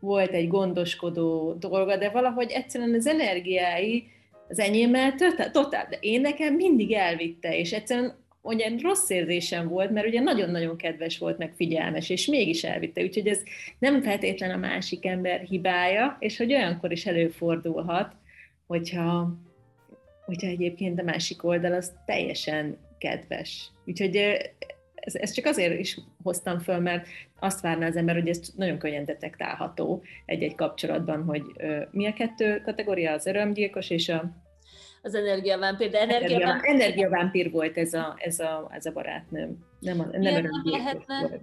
volt 0.00 0.30
egy 0.30 0.48
gondoskodó 0.48 1.52
dolga, 1.52 1.96
de 1.96 2.10
valahogy 2.10 2.50
egyszerűen 2.50 2.94
az 2.94 3.06
energiái 3.06 4.04
az 4.48 4.58
enyémmel 4.58 5.14
totál, 5.52 5.86
de 5.90 5.98
én 6.00 6.20
nekem 6.20 6.54
mindig 6.54 6.92
elvitte, 6.92 7.58
és 7.58 7.72
egyszerűen 7.72 8.14
ugye 8.42 8.70
rossz 8.82 9.10
érzésem 9.10 9.68
volt, 9.68 9.90
mert 9.90 10.06
ugye 10.06 10.20
nagyon-nagyon 10.20 10.76
kedves 10.76 11.18
volt, 11.18 11.38
meg 11.38 11.52
figyelmes, 11.56 12.10
és 12.10 12.26
mégis 12.26 12.64
elvitte. 12.64 13.02
Úgyhogy 13.02 13.26
ez 13.26 13.42
nem 13.78 14.02
feltétlen 14.02 14.50
a 14.50 14.56
másik 14.56 15.06
ember 15.06 15.40
hibája, 15.40 16.16
és 16.20 16.36
hogy 16.36 16.52
olyankor 16.52 16.92
is 16.92 17.06
előfordulhat, 17.06 18.14
hogyha, 18.66 19.34
hogyha 20.24 20.46
egyébként 20.46 21.00
a 21.00 21.04
másik 21.04 21.44
oldal 21.44 21.72
az 21.72 21.92
teljesen 22.06 22.78
kedves. 22.98 23.70
Úgyhogy 23.84 24.16
ez, 24.94 25.14
ez 25.14 25.30
csak 25.30 25.44
azért 25.44 25.78
is 25.78 25.98
hoztam 26.22 26.58
föl, 26.58 26.78
mert 26.78 27.06
azt 27.38 27.60
várná 27.60 27.86
az 27.86 27.96
ember, 27.96 28.14
hogy 28.14 28.28
ez 28.28 28.40
nagyon 28.56 28.78
könnyen 28.78 29.04
detektálható 29.04 30.02
egy-egy 30.26 30.54
kapcsolatban, 30.54 31.24
hogy 31.24 31.42
mi 31.90 32.06
a 32.06 32.12
kettő 32.12 32.60
kategória, 32.64 33.12
az 33.12 33.26
örömgyilkos 33.26 33.90
és 33.90 34.08
a 34.08 34.30
az 35.02 35.14
energiavámpír, 35.14 35.90
de 35.90 36.00
energiavámpír... 36.00 36.70
Energiavámpír 36.70 37.50
volt 37.50 37.76
ez 37.76 37.92
a, 37.92 38.14
ez 38.18 38.38
a, 38.38 38.68
ez 38.70 38.86
a 38.86 38.92
barátnőm, 38.92 39.58
nem, 39.80 40.00
a, 40.00 40.04
nem 40.04 40.34
örömgyilkos 40.34 40.70
lehetne, 40.70 41.20
volt. 41.20 41.40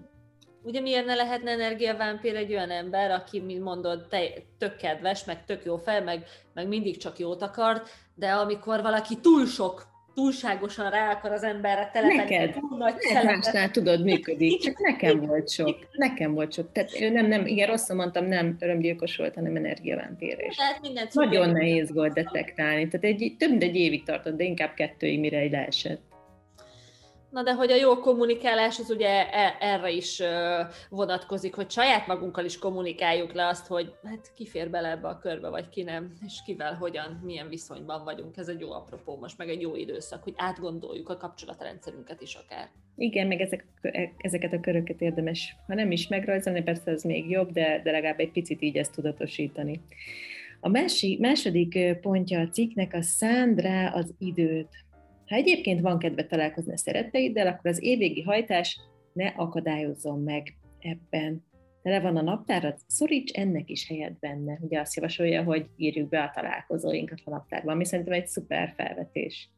Ugye 0.63 0.79
miért 0.79 1.05
ne 1.05 1.15
lehetne 1.15 1.51
energiavámpír 1.51 2.35
egy 2.35 2.51
olyan 2.51 2.69
ember, 2.69 3.11
aki, 3.11 3.39
mint 3.39 3.63
mondod, 3.63 4.07
te, 4.07 4.19
tök 4.57 4.75
kedves, 4.75 5.25
meg 5.25 5.45
tök 5.45 5.65
jó 5.65 5.77
fel, 5.77 6.03
meg, 6.03 6.23
meg 6.53 6.67
mindig 6.67 6.97
csak 6.97 7.19
jót 7.19 7.41
akart, 7.41 7.89
de 8.15 8.31
amikor 8.31 8.81
valaki 8.81 9.19
túl 9.19 9.45
sok 9.45 9.85
túlságosan 10.15 10.89
rá 10.89 11.11
akar 11.11 11.31
az 11.31 11.43
emberre 11.43 11.89
telepedni. 11.93 12.35
Neked, 12.35 12.53
túl 12.53 12.77
nagy 12.77 12.93
másnál 13.23 13.71
tudod, 13.71 14.03
működik, 14.03 14.61
csak 14.61 14.79
nekem 14.79 15.19
volt 15.19 15.49
sok. 15.49 15.87
Nekem 15.91 16.33
volt 16.33 16.53
sok. 16.53 16.71
Tehát 16.71 16.91
nem, 16.99 17.25
nem, 17.25 17.45
igen, 17.45 17.67
rosszul 17.67 17.95
mondtam, 17.95 18.25
nem 18.25 18.55
örömgyilkos 18.59 19.15
volt, 19.15 19.35
hanem 19.35 19.55
energiavámpír. 19.55 20.37
Nagyon 21.13 21.49
nehéz 21.49 21.93
volt 21.93 22.13
detektálni. 22.13 22.87
Tehát 22.87 23.05
egy, 23.05 23.35
több 23.37 23.49
mint 23.49 23.63
egy 23.63 23.75
évig 23.75 24.03
tartott, 24.03 24.37
de 24.37 24.43
inkább 24.43 24.73
kettőig, 24.73 25.19
mire 25.19 25.49
leesett. 25.49 26.01
Na 27.35 27.43
de 27.43 27.53
hogy 27.53 27.71
a 27.71 27.75
jó 27.75 27.97
kommunikálás 27.99 28.79
az 28.79 28.89
ugye 28.89 29.29
e, 29.31 29.57
erre 29.59 29.89
is 29.89 30.21
vonatkozik, 30.89 31.55
hogy 31.55 31.71
saját 31.71 32.07
magunkkal 32.07 32.45
is 32.45 32.57
kommunikáljuk 32.57 33.33
le 33.33 33.47
azt, 33.47 33.67
hogy 33.67 33.93
hát 34.03 34.31
ki 34.35 34.47
fér 34.47 34.69
bele 34.69 34.89
ebbe 34.89 35.07
a 35.07 35.17
körbe, 35.17 35.49
vagy 35.49 35.69
ki 35.69 35.83
nem, 35.83 36.13
és 36.25 36.41
kivel, 36.45 36.73
hogyan, 36.73 37.21
milyen 37.23 37.49
viszonyban 37.49 38.03
vagyunk. 38.03 38.37
Ez 38.37 38.47
egy 38.47 38.59
jó 38.59 38.71
apropó 38.71 39.17
most, 39.17 39.37
meg 39.37 39.49
egy 39.49 39.61
jó 39.61 39.75
időszak, 39.75 40.23
hogy 40.23 40.33
átgondoljuk 40.35 41.09
a 41.09 41.17
kapcsolatrendszerünket 41.17 42.21
is 42.21 42.35
akár. 42.35 42.69
Igen, 42.95 43.27
meg 43.27 43.41
ezek, 43.41 43.65
ezeket 44.17 44.53
a 44.53 44.59
köröket 44.59 45.01
érdemes, 45.01 45.55
ha 45.67 45.73
nem 45.73 45.91
is 45.91 46.07
megrajzolni, 46.07 46.63
persze 46.63 46.91
az 46.91 47.03
még 47.03 47.29
jobb, 47.29 47.51
de, 47.51 47.81
de 47.83 47.91
legalább 47.91 48.19
egy 48.19 48.31
picit 48.31 48.61
így 48.61 48.77
ezt 48.77 48.93
tudatosítani. 48.93 49.81
A 50.59 50.69
másik, 50.69 51.19
második 51.19 51.97
pontja 52.01 52.39
a 52.39 52.47
cikknek 52.47 52.93
a 52.93 53.01
szánd 53.01 53.59
rá 53.59 53.93
az 53.93 54.13
időt. 54.19 54.84
Ha 55.27 55.35
egyébként 55.35 55.81
van 55.81 55.99
kedve 55.99 56.25
találkozni 56.25 56.73
a 56.73 56.77
szeretteiddel, 56.77 57.47
akkor 57.47 57.71
az 57.71 57.83
évvégi 57.83 58.21
hajtás 58.21 58.79
ne 59.13 59.27
akadályozzon 59.27 60.23
meg 60.23 60.55
ebben. 60.79 61.43
Tele 61.81 61.99
van 61.99 62.17
a 62.17 62.21
naptárat, 62.21 62.79
szoríts 62.87 63.31
ennek 63.31 63.69
is 63.69 63.87
helyet 63.87 64.19
benne. 64.19 64.57
Ugye 64.61 64.79
azt 64.79 64.95
javasolja, 64.95 65.43
hogy 65.43 65.65
írjuk 65.77 66.09
be 66.09 66.21
a 66.21 66.31
találkozóinkat 66.33 67.19
a 67.25 67.29
naptárban, 67.29 67.73
ami 67.73 67.85
szerintem 67.85 68.13
egy 68.13 68.27
szuper 68.27 68.73
felvetés. 68.77 69.49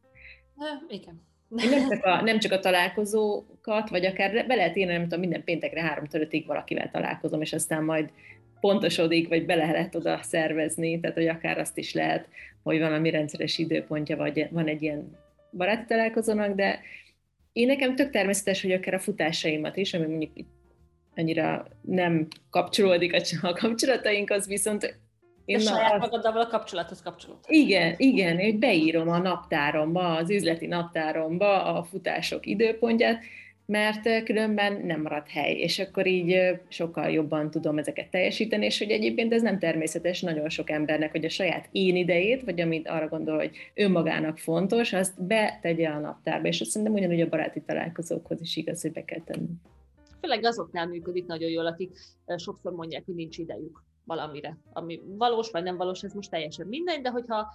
Ha, 0.55 0.65
igen. 0.87 1.25
Nem 1.49 1.89
csak, 1.89 2.05
a, 2.05 2.21
nem 2.21 2.39
csak 2.39 2.51
a 2.51 2.59
találkozókat, 2.59 3.89
vagy 3.89 4.05
akár 4.05 4.47
be 4.47 4.55
lehet 4.55 4.75
írni, 4.75 4.91
nem 4.91 5.03
tudom, 5.03 5.19
minden 5.19 5.43
péntekre 5.43 5.81
három 5.81 6.05
ötig 6.11 6.45
valakivel 6.45 6.89
találkozom, 6.91 7.41
és 7.41 7.53
aztán 7.53 7.83
majd 7.83 8.11
pontosodik, 8.59 9.27
vagy 9.27 9.45
be 9.45 9.55
lehet 9.55 9.95
oda 9.95 10.19
szervezni, 10.21 10.99
tehát 10.99 11.15
hogy 11.15 11.27
akár 11.27 11.57
azt 11.57 11.77
is 11.77 11.93
lehet, 11.93 12.27
hogy 12.63 12.79
valami 12.79 13.09
rendszeres 13.09 13.57
időpontja, 13.57 14.17
vagy 14.17 14.47
van 14.51 14.67
egy 14.67 14.81
ilyen 14.81 15.17
baráti 15.57 15.85
találkozónak, 15.87 16.55
de 16.55 16.79
én 17.53 17.67
nekem 17.67 17.95
tök 17.95 18.09
természetes, 18.09 18.61
hogy 18.61 18.71
akár 18.71 18.93
a 18.93 18.99
futásaimat 18.99 19.77
is, 19.77 19.93
ami 19.93 20.05
mondjuk 20.05 20.31
annyira 21.15 21.67
nem 21.81 22.27
kapcsolódik 22.49 23.15
a 23.41 23.53
kapcsolatainkhoz, 23.53 24.47
viszont 24.47 24.99
én 25.45 25.57
a 25.57 25.59
saját 25.59 25.99
magaddal 25.99 26.41
a 26.41 26.47
kapcsolathoz 26.47 27.01
kapcsolódhat. 27.01 27.51
Igen, 27.51 27.93
igen, 27.97 28.39
hogy 28.39 28.57
beírom 28.57 29.09
a 29.09 29.17
naptáromba, 29.17 30.15
az 30.15 30.29
üzleti 30.29 30.67
naptáromba 30.67 31.63
a 31.63 31.83
futások 31.83 32.45
időpontját, 32.45 33.23
mert 33.67 34.23
különben 34.23 34.85
nem 34.85 35.01
marad 35.01 35.27
hely, 35.27 35.53
és 35.53 35.79
akkor 35.79 36.07
így 36.07 36.59
sokkal 36.67 37.09
jobban 37.09 37.51
tudom 37.51 37.77
ezeket 37.77 38.09
teljesíteni, 38.09 38.65
és 38.65 38.77
hogy 38.77 38.89
egyébként 38.89 39.33
ez 39.33 39.41
nem 39.41 39.59
természetes 39.59 40.21
nagyon 40.21 40.49
sok 40.49 40.69
embernek, 40.69 41.11
hogy 41.11 41.25
a 41.25 41.29
saját 41.29 41.69
én 41.71 41.95
idejét, 41.95 42.43
vagy 42.43 42.61
amit 42.61 42.87
arra 42.87 43.07
gondol, 43.07 43.35
hogy 43.35 43.51
önmagának 43.73 44.37
fontos, 44.37 44.93
azt 44.93 45.23
betegye 45.23 45.89
a 45.89 45.99
naptárba, 45.99 46.47
és 46.47 46.61
azt 46.61 46.69
szerintem 46.69 46.97
ugyanúgy 46.97 47.21
a 47.21 47.29
baráti 47.29 47.61
találkozókhoz 47.61 48.41
is 48.41 48.55
igaz, 48.55 48.81
hogy 48.81 48.91
be 48.91 49.05
kell 49.05 49.21
tenni. 49.25 49.49
Főleg 50.21 50.45
azoknál 50.45 50.87
működik 50.87 51.25
nagyon 51.25 51.49
jól, 51.49 51.65
akik 51.65 51.97
sokszor 52.35 52.71
mondják, 52.73 53.05
hogy 53.05 53.15
nincs 53.15 53.37
idejük 53.37 53.83
valamire. 54.03 54.57
Ami 54.73 55.01
valós 55.05 55.51
vagy 55.51 55.63
nem 55.63 55.77
valós, 55.77 56.03
ez 56.03 56.13
most 56.13 56.29
teljesen 56.29 56.67
mindegy, 56.67 57.01
de 57.01 57.09
hogyha 57.09 57.47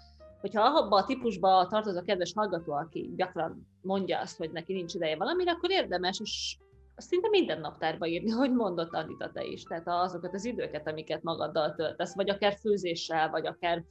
hogyha 0.43 0.63
abba 0.63 0.97
a 0.97 1.05
típusba 1.05 1.67
tartoz 1.67 1.97
a 1.97 2.03
kedves 2.03 2.33
hallgató, 2.35 2.73
aki 2.73 3.13
gyakran 3.17 3.69
mondja 3.83 4.21
azt, 4.21 4.39
hogy 4.39 4.51
neki 4.51 4.73
nincs 4.73 4.95
ideje 4.95 5.17
valamire, 5.17 5.51
akkor 5.51 5.71
érdemes, 5.71 6.21
és 6.21 6.57
szinte 6.97 7.29
minden 7.29 7.61
naptárba 7.61 8.07
írni, 8.07 8.31
hogy 8.43 8.53
mondott 8.53 8.95
Anita 8.95 9.31
te 9.31 9.45
is. 9.45 9.63
Tehát 9.63 9.89
azokat 9.89 10.35
az 10.35 10.45
időket, 10.45 10.89
amiket 10.89 11.23
magaddal 11.23 11.75
töltesz, 11.75 12.15
vagy 12.15 12.31
akár 12.31 12.57
főzéssel, 12.61 13.31
vagy 13.31 13.47
akár 13.47 13.85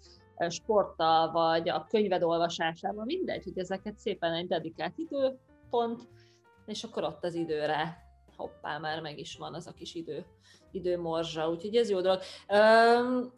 sporttal, 0.49 1.31
vagy 1.31 1.69
a 1.69 1.85
könyved 1.89 2.23
olvasásával, 2.23 3.05
mindegy, 3.05 3.43
hogy 3.43 3.57
ezeket 3.57 3.97
szépen 3.97 4.33
egy 4.33 4.47
dedikált 4.47 4.97
időpont, 4.97 6.01
és 6.65 6.83
akkor 6.83 7.03
ott 7.03 7.23
az 7.23 7.33
időre 7.33 7.97
hoppá, 8.37 8.77
már 8.77 9.01
meg 9.01 9.19
is 9.19 9.37
van 9.37 9.53
az 9.53 9.67
a 9.67 9.73
kis 9.73 9.95
idő, 9.95 10.25
időmorzsa, 10.71 11.49
úgyhogy 11.49 11.75
ez 11.75 11.89
jó 11.89 12.01
dolog. 12.01 12.19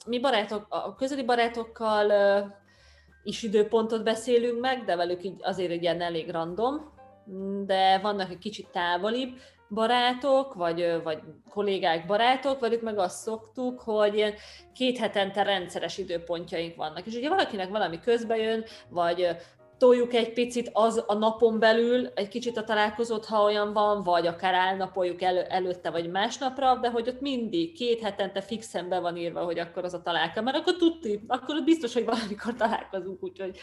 Mi 0.06 0.20
barátok, 0.20 0.66
a 0.70 0.96
közeli 0.96 1.24
barátokkal 1.24 2.12
is 3.24 3.44
időpontot 3.44 4.04
beszélünk 4.04 4.60
meg, 4.60 4.84
de 4.84 4.96
velük 4.96 5.24
így 5.24 5.36
azért 5.42 5.82
ilyen 5.82 6.02
elég 6.02 6.32
random, 6.32 6.92
de 7.66 8.00
vannak 8.00 8.30
egy 8.30 8.38
kicsit 8.38 8.68
távolibb 8.72 9.30
barátok, 9.70 10.54
vagy, 10.54 11.02
vagy 11.04 11.20
kollégák, 11.50 12.06
barátok, 12.06 12.60
velük 12.60 12.82
meg 12.82 12.98
azt 12.98 13.18
szoktuk, 13.18 13.80
hogy 13.80 14.16
ilyen 14.16 14.34
két 14.74 14.98
hetente 14.98 15.44
rendszeres 15.44 15.98
időpontjaink 15.98 16.76
vannak. 16.76 17.06
És 17.06 17.16
ugye 17.16 17.30
valakinek 17.30 17.70
valami 17.70 18.00
közbe 18.00 18.38
jön, 18.38 18.64
vagy 18.90 19.28
toljuk 19.84 20.14
egy 20.14 20.34
picit 20.34 20.70
az 20.74 21.04
a 21.08 21.14
napon 21.14 21.60
belül, 21.60 22.08
egy 22.08 22.28
kicsit 22.28 22.58
a 22.58 22.64
találkozót, 22.64 23.26
ha 23.26 23.44
olyan 23.44 23.74
van, 23.74 24.04
vagy 24.04 24.28
akár 24.28 24.54
állnapoljuk 24.54 25.22
elő, 25.22 25.40
előtte, 25.42 25.90
vagy 25.90 26.10
másnapra, 26.10 26.76
de 26.76 26.90
hogy 26.90 27.08
ott 27.08 27.22
mindig 27.22 27.74
két 27.74 28.02
hetente 28.02 28.42
fixen 28.42 28.90
be 28.90 29.00
van 29.00 29.18
írva, 29.18 29.44
hogy 29.44 29.60
akkor 29.60 29.84
az 29.84 29.94
a 29.94 30.02
találka, 30.02 30.42
mert 30.42 30.58
akkor 30.58 30.76
tudti, 30.76 31.20
akkor 31.28 31.64
biztos, 31.64 31.94
hogy 31.94 32.06
valamikor 32.06 32.54
találkozunk, 32.54 33.24
úgyhogy 33.24 33.58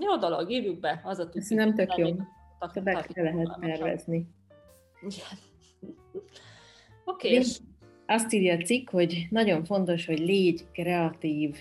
jó 0.00 0.16
dolog, 0.16 0.50
írjuk 0.50 0.80
be, 0.80 1.00
az 1.04 1.18
a 1.18 1.28
tudni. 1.28 1.54
nem 1.54 1.74
tök 1.74 1.96
jó. 1.96 2.06
Többek 2.72 3.16
lehet 3.16 3.58
tervezni. 3.60 4.26
Oké. 7.04 7.28
Okay. 7.28 7.44
Azt 8.06 8.32
írja 8.32 8.54
a 8.54 8.62
cikk, 8.64 8.90
hogy 8.90 9.26
nagyon 9.30 9.64
fontos, 9.64 10.06
hogy 10.06 10.18
légy 10.18 10.66
kreatív, 10.72 11.56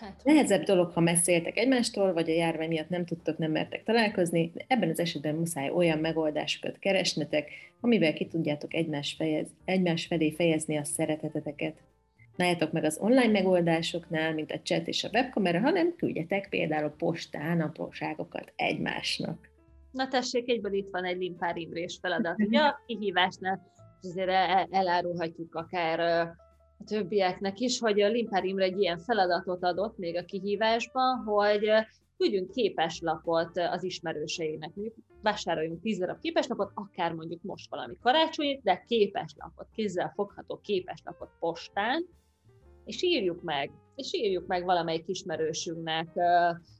Hát. 0.00 0.20
Nehezebb 0.24 0.62
dolog, 0.62 0.90
ha 0.90 1.00
messzéltek 1.00 1.56
egymástól, 1.56 2.12
vagy 2.12 2.30
a 2.30 2.34
járvány 2.34 2.68
miatt 2.68 2.88
nem 2.88 3.04
tudtok, 3.04 3.38
nem 3.38 3.50
mertek 3.50 3.84
találkozni, 3.84 4.50
de 4.54 4.64
ebben 4.66 4.88
az 4.88 4.98
esetben 4.98 5.34
muszáj 5.34 5.70
olyan 5.70 5.98
megoldásokat 5.98 6.78
keresnetek, 6.78 7.50
amivel 7.80 8.12
ki 8.12 8.26
tudjátok 8.26 8.74
egymás, 8.74 9.14
fejez, 9.18 9.46
egymás 9.64 10.06
felé 10.06 10.32
fejezni 10.32 10.76
a 10.76 10.84
szereteteteket. 10.84 11.76
Nálljatok 12.36 12.72
meg 12.72 12.84
az 12.84 12.98
online 13.00 13.30
megoldásoknál, 13.30 14.34
mint 14.34 14.52
a 14.52 14.60
chat 14.60 14.86
és 14.86 15.04
a 15.04 15.08
webkamera, 15.12 15.60
hanem 15.60 15.94
küldjetek 15.96 16.48
például 16.48 16.90
postán 16.90 17.60
apróságokat 17.60 18.52
egymásnak. 18.56 19.48
Na 19.90 20.08
tessék, 20.08 20.48
egyből 20.48 20.72
itt 20.72 20.88
van 20.90 21.04
egy 21.04 21.18
Limpár 21.18 21.56
Imrés 21.56 21.98
feladat. 22.00 22.40
Ugye 22.46 22.58
a 22.58 22.80
kihívásnál 22.86 23.72
azért 24.02 24.30
elárulhatjuk 24.70 25.54
akár 25.54 26.28
a 26.78 26.84
többieknek 26.84 27.58
is, 27.60 27.78
hogy 27.78 27.96
Limpár 27.96 28.44
Imre 28.44 28.64
egy 28.64 28.80
ilyen 28.80 28.98
feladatot 28.98 29.64
adott 29.64 29.98
még 29.98 30.16
a 30.16 30.24
kihívásban, 30.24 31.16
hogy 31.16 31.68
küldjünk 32.16 32.50
képeslapot 32.50 33.58
az 33.58 33.84
ismerőseinek. 33.84 34.74
Mondjuk 34.74 34.96
vásároljunk 35.22 35.80
10 35.80 35.98
darab 35.98 36.20
képeslapot, 36.20 36.70
akár 36.74 37.12
mondjuk 37.12 37.42
most 37.42 37.70
valami 37.70 37.96
karácsonyit, 38.02 38.62
de 38.62 38.84
képeslapot, 38.86 39.66
kézzel 39.74 40.12
fogható 40.14 40.60
képeslapot 40.62 41.30
postán, 41.38 42.06
és 42.84 43.02
írjuk 43.02 43.42
meg, 43.42 43.70
és 43.94 44.14
írjuk 44.14 44.46
meg 44.46 44.64
valamelyik 44.64 45.08
ismerősünknek 45.08 46.08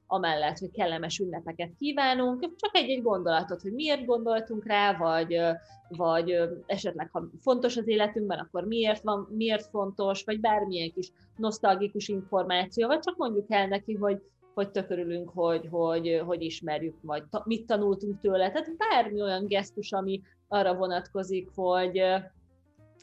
amellett, 0.06 0.58
hogy 0.58 0.70
kellemes 0.70 1.18
ünnepeket 1.18 1.74
kívánunk, 1.78 2.40
csak 2.40 2.76
egy-egy 2.76 3.02
gondolatot, 3.02 3.60
hogy 3.62 3.72
miért 3.72 4.04
gondoltunk 4.04 4.66
rá, 4.66 4.96
vagy, 4.96 5.40
vagy 5.88 6.34
esetleg 6.66 7.08
ha 7.12 7.28
fontos 7.40 7.76
az 7.76 7.88
életünkben, 7.88 8.38
akkor 8.38 8.64
miért 8.64 9.02
van, 9.02 9.28
miért 9.30 9.66
fontos, 9.66 10.24
vagy 10.24 10.40
bármilyen 10.40 10.92
kis 10.92 11.12
nosztalgikus 11.36 12.08
információ, 12.08 12.86
vagy 12.86 13.00
csak 13.00 13.16
mondjuk 13.16 13.46
el 13.48 13.66
neki, 13.66 13.94
hogy, 13.94 14.22
hogy 14.54 14.70
tökörülünk, 14.70 15.30
hogy, 15.34 15.68
hogy, 15.70 16.22
hogy 16.26 16.42
ismerjük, 16.42 16.96
vagy 17.02 17.24
ta, 17.30 17.42
mit 17.44 17.66
tanultunk 17.66 18.20
tőle. 18.20 18.50
Tehát 18.50 18.76
bármi 18.76 19.22
olyan 19.22 19.46
gesztus, 19.46 19.92
ami 19.92 20.22
arra 20.48 20.74
vonatkozik, 20.74 21.50
hogy, 21.54 22.02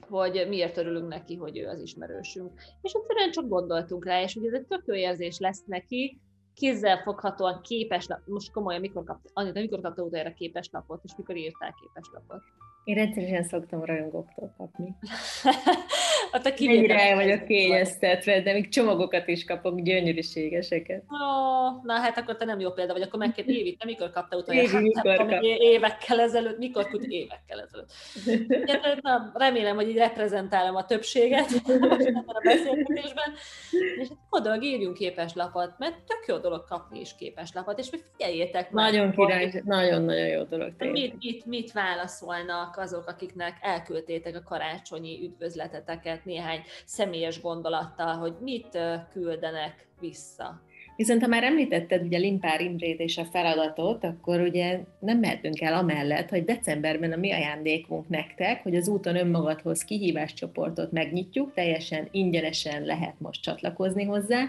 hogy 0.09 0.45
miért 0.47 0.77
örülünk 0.77 1.07
neki, 1.07 1.35
hogy 1.35 1.57
ő 1.57 1.67
az 1.67 1.81
ismerősünk. 1.81 2.51
És 2.81 2.91
egyszerűen 2.93 3.31
csak 3.31 3.47
gondoltunk 3.47 4.05
rá, 4.05 4.21
és 4.21 4.35
ugye 4.35 4.47
ez 4.47 4.53
egy 4.53 4.65
tök 4.65 4.83
jó 4.85 4.93
érzés 4.93 5.39
lesz 5.39 5.63
neki, 5.65 6.19
kézzel 6.53 7.01
foghatóan 7.01 7.61
képes, 7.61 8.07
most 8.25 8.51
komolyan, 8.51 8.81
mikor 8.81 9.03
kapta, 9.03 9.29
Anita, 9.33 9.59
mikor 9.59 9.81
kapta 9.81 10.03
utoljára 10.03 10.33
képes 10.33 10.69
lapot, 10.71 11.03
és 11.03 11.11
mikor 11.17 11.35
írtál 11.35 11.75
képes 11.81 12.09
lapot? 12.13 12.43
Én 12.83 12.95
rendszeresen 12.95 13.43
szoktam 13.43 13.83
rajongóktól 13.83 14.53
kapni. 14.57 14.95
hát 16.31 16.45
a 16.45 16.53
Mennyire 16.59 17.09
el 17.09 17.15
vagyok 17.15 17.45
kényeztetve, 17.45 18.41
de 18.41 18.53
még 18.53 18.69
csomagokat 18.69 19.27
is 19.27 19.45
kapok, 19.45 19.79
gyönyörűségeseket. 19.79 21.03
Oh, 21.07 21.83
na 21.83 21.93
hát 21.93 22.17
akkor 22.17 22.35
te 22.35 22.45
nem 22.45 22.59
jó 22.59 22.71
példa 22.71 22.93
vagy, 22.93 23.01
akkor 23.01 23.19
megkérdez 23.19 23.55
Évi, 23.63 23.75
te 23.75 23.85
mikor 23.85 24.11
kapta 24.11 24.37
utoljára? 24.37 24.67
Évi, 24.67 24.83
mikor 24.83 25.15
kap? 25.15 25.41
Évekkel 25.41 26.19
ezelőtt, 26.19 26.57
mikor 26.57 26.87
kut 26.87 27.03
évekkel 27.03 27.61
ezelőtt. 27.61 27.91
Ja, 28.69 28.79
na, 29.01 29.31
remélem, 29.33 29.75
hogy 29.75 29.89
így 29.89 29.97
reprezentálom 29.97 30.75
a 30.75 30.85
többséget 30.85 31.49
a 32.25 32.41
beszélgetésben. 32.43 33.33
És 33.71 34.07
hát 34.07 34.17
oda 34.29 34.61
írjunk 34.61 34.97
képeslapot, 34.97 35.73
mert 35.77 35.95
tök 35.95 36.23
jó 36.27 36.37
dolog 36.37 36.63
kapni 36.63 36.99
is 36.99 37.15
képeslapot, 37.15 37.79
és 37.79 37.89
mi 37.89 37.97
figyeljétek 38.11 38.71
meg. 38.71 38.91
Nagyon 38.91 39.11
király, 39.11 39.61
nagyon-nagyon 39.65 40.27
jó 40.27 40.43
dolog. 40.43 40.73
Mit, 40.77 41.15
mit, 41.19 41.45
mit 41.45 41.71
válaszolnak 41.71 42.72
vannak 42.75 42.91
azok, 42.91 43.07
akiknek 43.07 43.57
elküldtétek 43.61 44.35
a 44.35 44.43
karácsonyi 44.43 45.23
üdvözleteteket 45.23 46.25
néhány 46.25 46.63
személyes 46.85 47.41
gondolattal, 47.41 48.15
hogy 48.17 48.35
mit 48.39 48.77
küldenek 49.11 49.87
vissza. 49.99 50.61
Viszont 50.95 51.21
ha 51.21 51.27
már 51.27 51.43
említetted 51.43 52.03
ugye 52.03 52.17
Limpár 52.17 52.61
Imrét 52.61 52.99
és 52.99 53.17
a 53.17 53.25
feladatot, 53.25 54.03
akkor 54.03 54.39
ugye 54.39 54.79
nem 54.99 55.19
mehetünk 55.19 55.61
el 55.61 55.73
amellett, 55.73 56.29
hogy 56.29 56.45
decemberben 56.45 57.11
a 57.11 57.15
mi 57.15 57.31
ajándékunk 57.31 58.09
nektek, 58.09 58.63
hogy 58.63 58.75
az 58.75 58.87
úton 58.87 59.15
önmagadhoz 59.15 59.83
kihíváscsoportot 59.83 60.91
megnyitjuk, 60.91 61.53
teljesen 61.53 62.07
ingyenesen 62.11 62.83
lehet 62.83 63.15
most 63.17 63.41
csatlakozni 63.41 64.03
hozzá, 64.03 64.47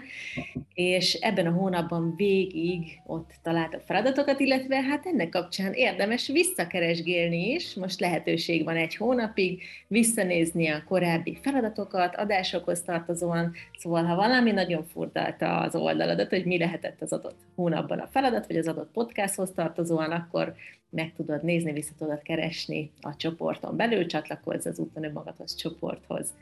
és 0.73 1.13
ebben 1.13 1.45
a 1.45 1.51
hónapban 1.51 2.13
végig 2.15 2.99
ott 3.05 3.31
találtak 3.43 3.81
feladatokat, 3.85 4.39
illetve 4.39 4.81
hát 4.81 5.05
ennek 5.05 5.29
kapcsán 5.29 5.73
érdemes 5.73 6.27
visszakeresgélni 6.27 7.51
is, 7.51 7.73
most 7.73 7.99
lehetőség 7.99 8.63
van 8.63 8.75
egy 8.75 8.95
hónapig 8.95 9.61
visszanézni 9.87 10.67
a 10.67 10.83
korábbi 10.87 11.37
feladatokat, 11.41 12.15
adásokhoz 12.15 12.81
tartozóan, 12.81 13.53
szóval 13.77 14.03
ha 14.03 14.15
valami 14.15 14.51
nagyon 14.51 14.85
furdalta 14.85 15.59
az 15.59 15.75
oldaladat, 15.75 16.33
hogy 16.35 16.45
mi 16.45 16.57
lehetett 16.57 17.01
az 17.01 17.13
adott 17.13 17.39
hónapban 17.55 17.99
a 17.99 18.07
feladat, 18.07 18.47
vagy 18.47 18.57
az 18.57 18.67
adott 18.67 18.91
podcasthoz 18.91 19.51
tartozóan, 19.51 20.11
akkor 20.11 20.55
meg 20.89 21.13
tudod 21.15 21.43
nézni, 21.43 21.71
vissza 21.71 21.93
tudod 21.97 22.21
keresni 22.21 22.91
a 23.01 23.15
csoporton 23.15 23.75
belül, 23.75 24.05
csatlakozz 24.05 24.65
az 24.65 24.79
úton 24.79 25.03
önmagadhoz 25.03 25.55
csoporthoz. 25.55 26.33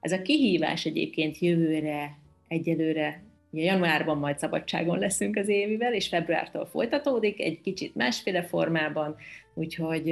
Ez 0.00 0.12
a 0.12 0.22
kihívás 0.22 0.84
egyébként 0.84 1.38
jövőre, 1.38 2.18
egyelőre 2.48 3.22
Ugye 3.54 3.62
januárban 3.62 4.18
majd 4.18 4.38
szabadságon 4.38 4.98
leszünk 4.98 5.36
az 5.36 5.48
évivel, 5.48 5.94
és 5.94 6.08
februártól 6.08 6.66
folytatódik, 6.66 7.40
egy 7.40 7.60
kicsit 7.60 7.94
másféle 7.94 8.42
formában, 8.42 9.16
úgyhogy 9.54 10.04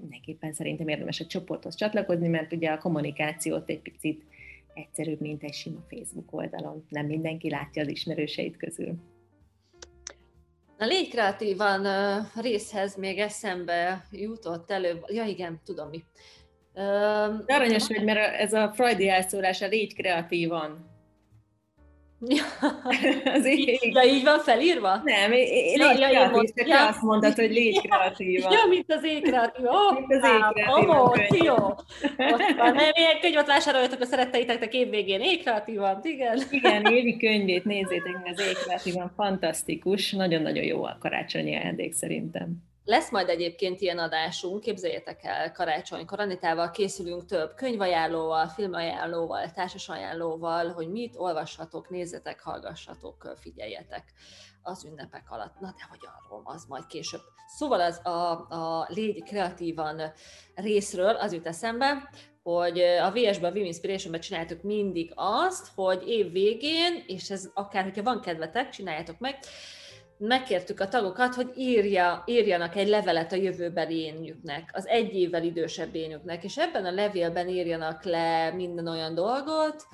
mindenképpen 0.00 0.52
szerintem 0.52 0.88
érdemes 0.88 1.20
a 1.20 1.26
csoporthoz 1.26 1.74
csatlakozni, 1.74 2.28
mert 2.28 2.52
ugye 2.52 2.70
a 2.70 2.78
kommunikációt 2.78 3.68
egy 3.70 3.78
picit 3.78 4.22
egyszerűbb, 4.76 5.20
mint 5.20 5.42
egy 5.42 5.54
sima 5.54 5.84
Facebook 5.88 6.32
oldalon. 6.32 6.86
Nem 6.88 7.06
mindenki 7.06 7.50
látja 7.50 7.82
az 7.82 7.88
ismerőseit 7.88 8.56
közül. 8.56 8.94
A 10.78 10.84
légy 10.84 11.08
kreatívan 11.08 11.86
részhez 12.40 12.96
még 12.96 13.18
eszembe 13.18 14.06
jutott 14.10 14.70
előbb, 14.70 15.04
ja 15.06 15.24
igen, 15.24 15.60
tudom 15.64 15.88
mi. 15.88 16.04
Uh, 16.74 16.82
Aranyos 17.46 17.88
vagy, 17.88 18.04
mert 18.04 18.34
ez 18.40 18.52
a 18.52 18.72
Freudi 18.74 19.08
elszólás, 19.08 19.62
a 19.62 19.66
légy 19.66 19.94
kreatívan. 19.94 20.95
Ja. 22.20 22.44
az 23.38 23.46
így, 23.46 23.78
ja, 23.92 24.02
így 24.02 24.24
van 24.24 24.38
felírva? 24.38 25.00
Nem, 25.04 25.30
légy 25.30 25.76
ja, 25.78 25.92
kreatív, 25.92 26.18
ja, 26.18 26.28
mond, 26.30 26.52
csak 26.54 26.68
ja, 26.68 26.86
azt 26.86 27.02
mondod, 27.02 27.34
hogy 27.34 27.50
légy 27.50 27.80
kreatíva. 27.80 28.52
Ja, 28.52 28.68
mint 28.68 28.92
az 28.92 29.04
ég 29.04 29.22
kreatív. 29.22 29.66
Oh, 29.66 29.94
mint 29.94 30.12
az 30.12 30.30
ég 30.30 30.44
kreatíva. 30.52 31.02
Oh, 31.02 31.16
jó. 31.44 31.54
Ott 32.32 32.54
van, 32.56 32.74
nem, 32.74 32.90
ilyen 32.94 33.20
könyvet 33.20 33.46
vásároljatok 33.46 34.00
a 34.00 34.04
szeretteiteknek 34.04 34.74
évvégén. 34.74 35.20
Ég 35.20 35.42
kreatívan, 35.42 36.00
igen. 36.02 36.42
Igen, 36.50 36.84
évi 36.84 37.16
könyvét 37.16 37.64
nézzétek 37.64 38.12
meg, 38.12 38.32
az 38.32 38.46
ég 38.46 38.56
kreatívan 38.56 39.12
fantasztikus. 39.16 40.12
Nagyon-nagyon 40.12 40.64
jó 40.64 40.84
a 40.84 40.96
karácsonyi 41.00 41.56
ajándék 41.56 41.92
szerintem. 41.92 42.56
Lesz 42.86 43.10
majd 43.10 43.28
egyébként 43.28 43.80
ilyen 43.80 43.98
adásunk, 43.98 44.60
képzeljétek 44.60 45.24
el, 45.24 45.52
karácsonykor 45.52 46.20
Anitával 46.20 46.70
készülünk 46.70 47.24
több 47.24 47.54
könyvajánlóval, 47.54 48.48
filmajánlóval, 48.48 49.50
társasajánlóval, 49.50 50.72
hogy 50.72 50.90
mit 50.90 51.14
olvashatok, 51.16 51.90
nézzetek, 51.90 52.40
hallgassatok, 52.40 53.32
figyeljetek 53.40 54.12
az 54.62 54.84
ünnepek 54.84 55.30
alatt. 55.30 55.60
Na, 55.60 55.74
de 55.76 55.86
hogy 55.88 55.98
arról, 56.16 56.42
az 56.44 56.64
majd 56.68 56.86
később. 56.86 57.20
Szóval 57.46 57.80
az 57.80 58.00
a, 58.06 58.30
a 58.48 58.86
Légy 58.88 59.22
Kreatívan 59.22 60.12
részről 60.54 61.14
az 61.14 61.32
jut 61.32 61.46
eszembe, 61.46 62.10
hogy 62.42 62.80
a 62.80 63.10
VS-ben, 63.10 63.50
a 63.50 63.52
Vim 63.52 63.64
Inspiration-ben 63.64 64.20
csináltuk 64.20 64.62
mindig 64.62 65.12
azt, 65.14 65.68
hogy 65.74 66.08
év 66.08 66.32
végén, 66.32 67.04
és 67.06 67.30
ez 67.30 67.50
akár, 67.54 67.82
hogyha 67.82 68.02
van 68.02 68.20
kedvetek, 68.20 68.68
csináljátok 68.68 69.18
meg, 69.18 69.38
megkértük 70.18 70.80
a 70.80 70.88
tagokat, 70.88 71.34
hogy 71.34 71.52
írja, 71.56 72.22
írjanak 72.26 72.76
egy 72.76 72.88
levelet 72.88 73.32
a 73.32 73.36
jövőbeli 73.36 74.00
énjüknek, 74.00 74.70
az 74.72 74.86
egy 74.86 75.14
évvel 75.14 75.44
idősebb 75.44 75.94
énjüknek, 75.94 76.44
és 76.44 76.56
ebben 76.56 76.84
a 76.84 76.90
levélben 76.90 77.48
írjanak 77.48 78.04
le 78.04 78.50
minden 78.50 78.88
olyan 78.88 79.14
dolgot, 79.14 79.86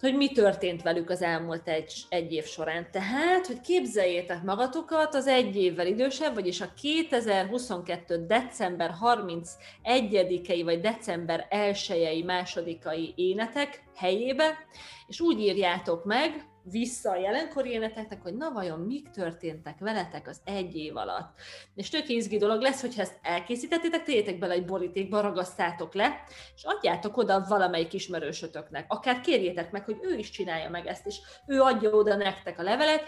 hogy 0.00 0.16
mi 0.16 0.32
történt 0.32 0.82
velük 0.82 1.10
az 1.10 1.22
elmúlt 1.22 1.68
egy, 1.68 1.92
egy 2.08 2.32
év 2.32 2.44
során. 2.44 2.88
Tehát, 2.90 3.46
hogy 3.46 3.60
képzeljétek 3.60 4.42
magatokat 4.42 5.14
az 5.14 5.26
egy 5.26 5.56
évvel 5.56 5.86
idősebb, 5.86 6.34
vagyis 6.34 6.60
a 6.60 6.72
2022. 6.82 8.26
december 8.26 8.94
31-i 9.02 10.60
vagy 10.64 10.80
december 10.80 11.46
1-i 11.50 12.24
másodikai 12.24 13.12
énetek 13.16 13.82
helyébe, 13.96 14.58
és 15.06 15.20
úgy 15.20 15.40
írjátok 15.40 16.04
meg, 16.04 16.46
vissza 16.70 17.10
a 17.10 17.16
jelenkori 17.16 17.70
éneteknek, 17.70 18.22
hogy 18.22 18.34
na 18.34 18.50
vajon 18.50 18.80
mik 18.80 19.10
történtek 19.10 19.78
veletek 19.78 20.28
az 20.28 20.40
egy 20.44 20.76
év 20.76 20.96
alatt. 20.96 21.38
És 21.74 21.88
tök 21.88 22.08
izgi 22.08 22.36
dolog 22.36 22.60
lesz, 22.60 22.80
hogyha 22.80 23.02
ezt 23.02 23.18
elkészítettétek, 23.22 24.02
tegyétek 24.02 24.38
bele 24.38 24.52
egy 24.52 24.64
borítékba, 24.64 25.20
ragasztátok 25.20 25.94
le, 25.94 26.22
és 26.54 26.64
adjátok 26.64 27.16
oda 27.16 27.44
valamelyik 27.48 27.92
ismerősötöknek. 27.92 28.84
Akár 28.88 29.20
kérjétek 29.20 29.70
meg, 29.70 29.84
hogy 29.84 29.98
ő 30.02 30.16
is 30.16 30.30
csinálja 30.30 30.70
meg 30.70 30.86
ezt, 30.86 31.06
és 31.06 31.20
ő 31.46 31.60
adja 31.60 31.90
oda 31.90 32.16
nektek 32.16 32.58
a 32.58 32.62
levelet, 32.62 33.02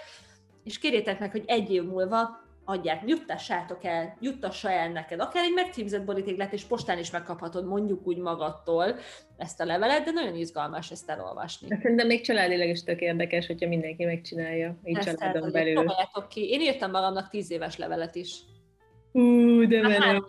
és 0.65 0.79
kérjétek 0.79 1.19
meg, 1.19 1.31
hogy 1.31 1.45
egy 1.47 1.73
év 1.73 1.85
múlva 1.85 2.49
adják, 2.65 3.03
juttassátok 3.07 3.85
el, 3.85 4.17
juttassa 4.21 4.71
el 4.71 4.89
neked. 4.89 5.21
Akár 5.21 5.45
egy 5.45 5.53
megcímzett 5.53 6.05
borítéklet, 6.05 6.53
és 6.53 6.63
postán 6.63 6.99
is 6.99 7.11
megkaphatod 7.11 7.67
mondjuk 7.67 8.07
úgy 8.07 8.19
magadtól 8.19 8.97
ezt 9.37 9.61
a 9.61 9.65
levelet, 9.65 10.05
de 10.05 10.11
nagyon 10.11 10.35
izgalmas 10.35 10.91
ezt 10.91 11.11
elolvasni. 11.11 11.69
Szerintem 11.83 12.07
még 12.07 12.21
családilag 12.21 12.69
is 12.69 12.83
tök 12.83 13.01
érdekes, 13.01 13.47
hogyha 13.47 13.69
mindenki 13.69 14.05
megcsinálja, 14.05 14.79
így 14.85 14.97
ezt 14.97 15.19
családon 15.19 15.53
belül. 15.53 15.85
ki. 16.29 16.51
Én 16.51 16.61
írtam 16.61 16.91
magamnak 16.91 17.29
tíz 17.31 17.51
éves 17.51 17.77
levelet 17.77 18.15
is. 18.15 18.41
Ú, 19.13 19.67
de 19.67 19.81
menő. 19.81 20.25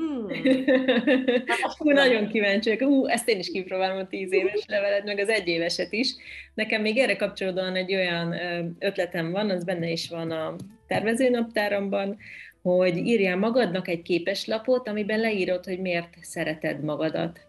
Mm. 0.00 0.26
Hú, 1.78 1.90
nagyon 1.90 2.28
kíváncsi 2.28 2.68
vagyok. 2.68 2.90
Ú, 2.90 3.06
ezt 3.06 3.28
én 3.28 3.38
is 3.38 3.50
kipróbálom 3.50 3.98
a 3.98 4.06
tíz 4.06 4.32
éves 4.32 4.64
leveled, 4.66 5.04
meg 5.04 5.18
az 5.18 5.28
egy 5.28 5.48
éveset 5.48 5.92
is. 5.92 6.14
Nekem 6.54 6.82
még 6.82 6.98
erre 6.98 7.16
kapcsolódóan 7.16 7.76
egy 7.76 7.94
olyan 7.94 8.34
ötletem 8.78 9.30
van, 9.30 9.50
az 9.50 9.64
benne 9.64 9.90
is 9.90 10.08
van 10.08 10.30
a 10.30 10.54
tervezőnaptáramban, 10.88 12.18
hogy 12.62 12.96
írjál 12.96 13.36
magadnak 13.36 13.88
egy 13.88 14.02
képeslapot, 14.02 14.88
amiben 14.88 15.20
leírod, 15.20 15.64
hogy 15.64 15.80
miért 15.80 16.08
szereted 16.20 16.84
magadat. 16.84 17.40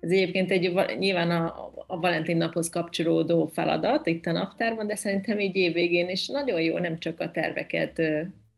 Ez 0.00 0.10
egyébként 0.10 0.50
egy 0.50 0.72
nyilván 0.98 1.30
a, 1.30 1.72
a 1.86 2.00
Valentin 2.00 2.36
naphoz 2.36 2.70
kapcsolódó 2.70 3.46
feladat 3.46 4.06
itt 4.06 4.26
a 4.26 4.32
naptárban, 4.32 4.86
de 4.86 4.94
szerintem 4.94 5.38
így 5.38 5.56
évvégén 5.56 6.08
is 6.08 6.28
nagyon 6.28 6.60
jó 6.60 6.78
nem 6.78 6.98
csak 6.98 7.20
a 7.20 7.30
terveket, 7.30 8.02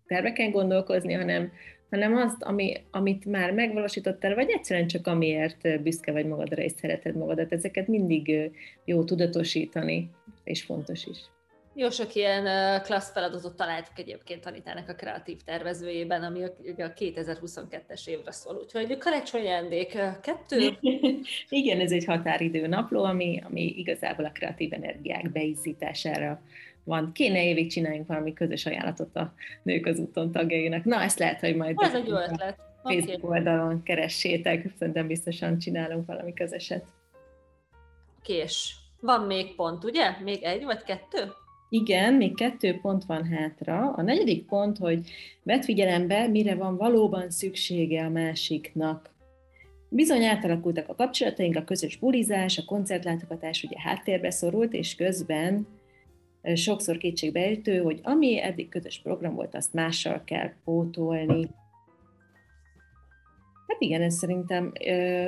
terveken 0.06 0.50
gondolkozni, 0.50 1.12
hanem, 1.12 1.52
hanem 1.90 2.16
azt, 2.16 2.42
ami, 2.42 2.76
amit 2.90 3.24
már 3.24 3.52
megvalósítottál, 3.52 4.34
vagy 4.34 4.50
egyszerűen 4.50 4.86
csak 4.86 5.06
amiért 5.06 5.82
büszke 5.82 6.12
vagy 6.12 6.26
magadra, 6.26 6.62
és 6.62 6.72
szereted 6.72 7.16
magadat. 7.16 7.52
Ezeket 7.52 7.88
mindig 7.88 8.50
jó 8.84 9.04
tudatosítani, 9.04 10.10
és 10.44 10.62
fontos 10.62 11.06
is. 11.06 11.18
Jó 11.80 11.90
sok 11.90 12.14
ilyen 12.14 12.44
klassz 12.82 13.12
feladatot 13.12 13.56
találtuk 13.56 13.98
egyébként 13.98 14.46
Anitának 14.46 14.88
a 14.88 14.94
kreatív 14.94 15.36
tervezőjében, 15.44 16.22
ami 16.22 16.44
a 16.44 16.52
2022-es 16.76 18.06
évre 18.06 18.32
szól. 18.32 18.56
Úgyhogy 18.56 18.98
karácsony 18.98 19.40
ajándék 19.40 19.98
kettő. 20.22 20.78
Igen, 21.48 21.80
ez 21.80 21.92
egy 21.92 22.04
határidő 22.04 22.66
napló, 22.66 23.04
ami, 23.04 23.42
ami 23.46 23.74
igazából 23.76 24.24
a 24.24 24.30
kreatív 24.30 24.72
energiák 24.72 25.30
beizzítására 25.30 26.40
van. 26.84 27.12
Kéne 27.12 27.44
évig 27.44 27.70
csináljunk 27.70 28.06
valami 28.06 28.32
közös 28.32 28.66
ajánlatot 28.66 29.16
a 29.16 29.34
Nők 29.62 29.86
az 29.86 29.98
úton 29.98 30.32
tagjainak. 30.32 30.84
Na, 30.84 31.02
ezt 31.02 31.18
lehet, 31.18 31.40
hogy 31.40 31.56
majd... 31.56 31.76
Ez 31.78 31.94
egy 31.94 32.06
jó 32.06 32.16
ötlet. 32.16 32.58
Facebook 32.82 33.24
okay. 33.24 33.38
oldalon 33.38 33.82
keressétek, 33.82 34.66
szerintem 34.78 35.06
biztosan 35.06 35.58
csinálunk 35.58 36.06
valami 36.06 36.32
közöset. 36.32 36.84
Kés. 38.22 38.74
Van 39.00 39.20
még 39.20 39.54
pont, 39.54 39.84
ugye? 39.84 40.10
Még 40.22 40.42
egy 40.42 40.64
vagy 40.64 40.82
kettő? 40.82 41.32
Igen, 41.72 42.14
még 42.14 42.34
kettő 42.34 42.78
pont 42.80 43.04
van 43.04 43.24
hátra. 43.24 43.92
A 43.92 44.02
negyedik 44.02 44.46
pont, 44.46 44.78
hogy 44.78 45.10
vedd 45.42 45.60
figyelembe, 45.60 46.26
mire 46.26 46.54
van 46.54 46.76
valóban 46.76 47.30
szüksége 47.30 48.04
a 48.04 48.08
másiknak. 48.08 49.14
Bizony 49.88 50.24
átalakultak 50.24 50.88
a 50.88 50.94
kapcsolataink, 50.94 51.56
a 51.56 51.64
közös 51.64 51.96
bulizás, 51.96 52.58
a 52.58 52.64
koncertlátogatás 52.64 53.62
ugye 53.62 53.80
háttérbe 53.80 54.30
szorult, 54.30 54.72
és 54.72 54.94
közben 54.94 55.66
sokszor 56.54 56.96
kétségbeejtő, 56.96 57.78
hogy 57.78 58.00
ami 58.02 58.42
eddig 58.42 58.68
közös 58.68 59.00
program 59.02 59.34
volt, 59.34 59.54
azt 59.54 59.72
mással 59.72 60.22
kell 60.24 60.50
pótolni. 60.64 61.48
Hát 63.70 63.80
igen, 63.80 64.02
ez 64.02 64.14
szerintem, 64.14 64.72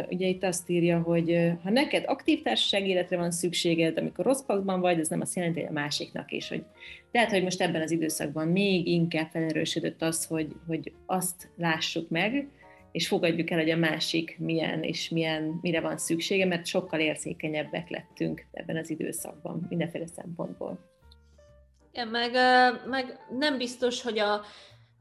ugye 0.09 0.27
itt 0.27 0.45
azt 0.45 0.71
írja, 0.71 1.01
hogy 1.01 1.53
ha 1.63 1.71
neked 1.71 2.05
aktív 2.07 2.43
társaság 2.43 2.89
életre 2.89 3.17
van 3.17 3.31
szükséged, 3.31 3.99
amikor 3.99 4.25
rossz 4.25 4.43
pakban 4.43 4.81
vagy, 4.81 4.99
ez 4.99 5.09
nem 5.09 5.21
azt 5.21 5.37
jelenti, 5.37 5.61
hogy 5.61 5.69
a 5.69 5.73
másiknak 5.73 6.33
is. 6.33 6.49
Hogy 6.49 6.65
lehet, 7.13 7.31
hogy 7.31 7.43
most 7.43 7.61
ebben 7.61 7.83
az 7.83 7.91
időszakban 7.91 8.49
még 8.49 8.87
inkább 8.87 9.29
felerősödött 9.31 10.03
az, 10.03 10.25
hogy, 10.25 10.53
hogy 10.67 10.93
azt 11.07 11.49
lássuk 11.57 12.09
meg, 12.09 12.49
és 12.93 13.09
fogadjuk 13.09 13.51
el, 13.51 13.59
hogy 13.59 13.71
a 13.71 13.77
másik 13.77 14.37
milyen 14.39 14.83
és 14.83 15.09
milyen, 15.09 15.59
mire 15.61 15.81
van 15.81 15.99
szüksége, 15.99 16.47
mert 16.47 16.67
sokkal 16.67 17.01
érzékenyebbek 17.01 17.89
lettünk 17.89 18.47
ebben 18.53 18.77
az 18.77 18.91
időszakban, 18.91 19.67
mindenféle 19.69 20.07
szempontból. 20.07 20.79
Igen, 21.93 22.09
meg, 22.09 22.31
meg 22.87 23.19
nem 23.39 23.59
biztos, 23.59 24.03
hogy 24.03 24.19
a, 24.19 24.41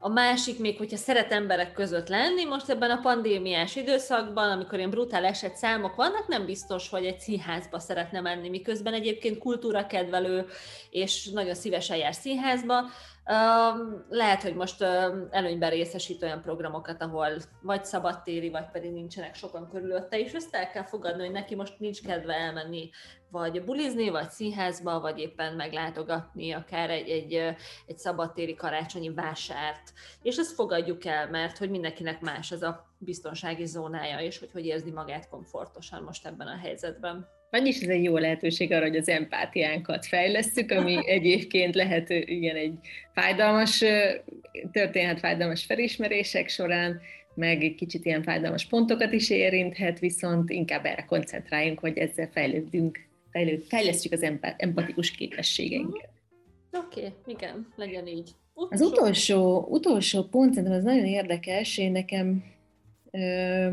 a 0.04 0.08
másik 0.08 0.58
még, 0.58 0.78
hogyha 0.78 0.96
szeret 0.96 1.32
emberek 1.32 1.72
között 1.72 2.08
lenni, 2.08 2.44
most 2.44 2.68
ebben 2.68 2.90
a 2.90 3.00
pandémiás 3.00 3.76
időszakban, 3.76 4.50
amikor 4.50 4.78
ilyen 4.78 4.90
brutál 4.90 5.24
eset 5.24 5.56
számok 5.56 5.94
vannak, 5.94 6.28
nem 6.28 6.46
biztos, 6.46 6.88
hogy 6.88 7.04
egy 7.04 7.18
színházba 7.18 7.78
szeretne 7.78 8.20
menni, 8.20 8.48
miközben 8.48 8.94
egyébként 8.94 9.38
kultúrakedvelő, 9.38 10.46
és 10.90 11.28
nagyon 11.28 11.54
szívesen 11.54 11.96
jár 11.96 12.14
színházba, 12.14 12.84
lehet, 14.08 14.42
hogy 14.42 14.54
most 14.54 14.82
előnyben 15.30 15.70
részesít 15.70 16.22
olyan 16.22 16.42
programokat, 16.42 17.02
ahol 17.02 17.28
vagy 17.62 17.84
szabadtéri, 17.84 18.50
vagy 18.50 18.70
pedig 18.72 18.92
nincsenek 18.92 19.34
sokan 19.34 19.68
körülötte, 19.68 20.18
és 20.18 20.32
ezt 20.32 20.54
el 20.54 20.70
kell 20.70 20.84
fogadni, 20.84 21.22
hogy 21.22 21.32
neki 21.32 21.54
most 21.54 21.78
nincs 21.78 22.02
kedve 22.02 22.34
elmenni, 22.34 22.90
vagy 23.30 23.64
bulizni, 23.64 24.08
vagy 24.08 24.30
színházba, 24.30 25.00
vagy 25.00 25.18
éppen 25.18 25.54
meglátogatni 25.54 26.52
akár 26.52 26.90
egy, 26.90 27.08
egy, 27.08 27.32
egy 27.86 27.98
szabadtéri 27.98 28.54
karácsonyi 28.54 29.14
vásárt. 29.14 29.92
És 30.22 30.36
ezt 30.36 30.54
fogadjuk 30.54 31.04
el, 31.04 31.30
mert 31.30 31.58
hogy 31.58 31.70
mindenkinek 31.70 32.20
más 32.20 32.50
ez 32.50 32.62
a 32.62 32.86
biztonsági 32.98 33.66
zónája, 33.66 34.20
és 34.20 34.38
hogy 34.38 34.50
hogy 34.52 34.66
érzi 34.66 34.90
magát 34.90 35.28
komfortosan 35.28 36.02
most 36.02 36.26
ebben 36.26 36.46
a 36.46 36.56
helyzetben. 36.56 37.28
Vagyis 37.52 37.80
ez 37.80 37.88
egy 37.88 38.02
jó 38.02 38.18
lehetőség 38.18 38.72
arra, 38.72 38.86
hogy 38.86 38.96
az 38.96 39.08
empátiánkat 39.08 40.06
fejlesztjük, 40.06 40.70
ami 40.70 40.98
egyébként 41.16 41.74
lehet 41.74 42.10
igen 42.10 42.56
egy 42.56 42.72
fájdalmas, 43.14 43.84
történhet 44.72 45.18
fájdalmas 45.18 45.64
felismerések 45.64 46.48
során, 46.48 47.00
meg 47.34 47.62
egy 47.62 47.74
kicsit 47.74 48.04
ilyen 48.04 48.22
fájdalmas 48.22 48.66
pontokat 48.66 49.12
is 49.12 49.30
érinthet, 49.30 49.98
viszont 49.98 50.50
inkább 50.50 50.84
erre 50.84 51.04
koncentráljunk, 51.04 51.78
hogy 51.78 51.98
ezzel 51.98 52.28
fejlődünk, 52.32 52.98
fejlőd, 53.30 53.62
fejlesztjük 53.68 54.12
az 54.12 54.22
empatikus 54.56 55.10
képességeinket. 55.10 56.10
Oké, 56.70 57.00
okay, 57.00 57.12
igen, 57.26 57.68
legyen 57.76 58.06
így. 58.06 58.30
Utolsó. 58.54 58.84
Az 58.84 58.92
utolsó, 58.92 59.66
utolsó 59.70 60.22
pont 60.22 60.54
szerintem 60.54 60.78
az 60.78 60.84
nagyon 60.84 61.06
érdekes, 61.06 61.78
én 61.78 61.92
nekem 61.92 62.44
ö, 63.10 63.68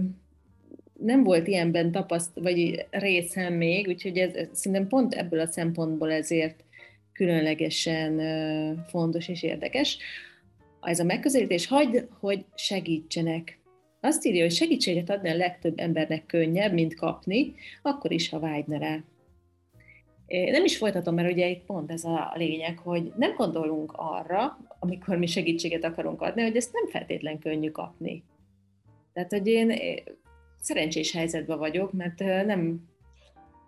nem 1.01 1.23
volt 1.23 1.47
ilyenben 1.47 1.91
tapaszt, 1.91 2.31
vagy 2.33 2.85
részem 2.89 3.53
még, 3.53 3.87
úgyhogy 3.87 4.17
ez, 4.17 4.33
ez 4.33 4.47
szerintem 4.51 4.87
pont 4.87 5.13
ebből 5.13 5.39
a 5.39 5.47
szempontból 5.47 6.11
ezért 6.11 6.63
különlegesen 7.13 8.21
fontos 8.87 9.27
és 9.27 9.43
érdekes. 9.43 9.97
Ez 10.81 10.99
a 10.99 11.03
megközelítés, 11.03 11.67
hagyd, 11.67 12.07
hogy 12.19 12.45
segítsenek. 12.55 13.59
Azt 14.01 14.25
írja, 14.25 14.41
hogy 14.41 14.51
segítséget 14.51 15.09
adni 15.09 15.29
a 15.29 15.35
legtöbb 15.35 15.79
embernek 15.79 16.25
könnyebb, 16.25 16.73
mint 16.73 16.95
kapni, 16.95 17.53
akkor 17.81 18.11
is, 18.11 18.29
ha 18.29 18.39
vágyna 18.39 18.77
rá. 18.77 18.99
Nem 20.27 20.63
is 20.63 20.77
folytatom, 20.77 21.15
mert 21.15 21.31
ugye 21.31 21.49
itt 21.49 21.65
pont 21.65 21.91
ez 21.91 22.03
a 22.03 22.33
lényeg, 22.35 22.77
hogy 22.77 23.11
nem 23.17 23.35
gondolunk 23.35 23.93
arra, 23.95 24.57
amikor 24.79 25.17
mi 25.17 25.25
segítséget 25.25 25.83
akarunk 25.83 26.21
adni, 26.21 26.41
hogy 26.41 26.55
ezt 26.55 26.73
nem 26.73 26.87
feltétlen 26.87 27.39
könnyű 27.39 27.69
kapni. 27.69 28.23
Tehát, 29.13 29.31
hogy 29.31 29.47
én 29.47 29.73
szerencsés 30.59 31.11
helyzetben 31.11 31.57
vagyok, 31.57 31.93
mert 31.93 32.19
nem 32.19 32.87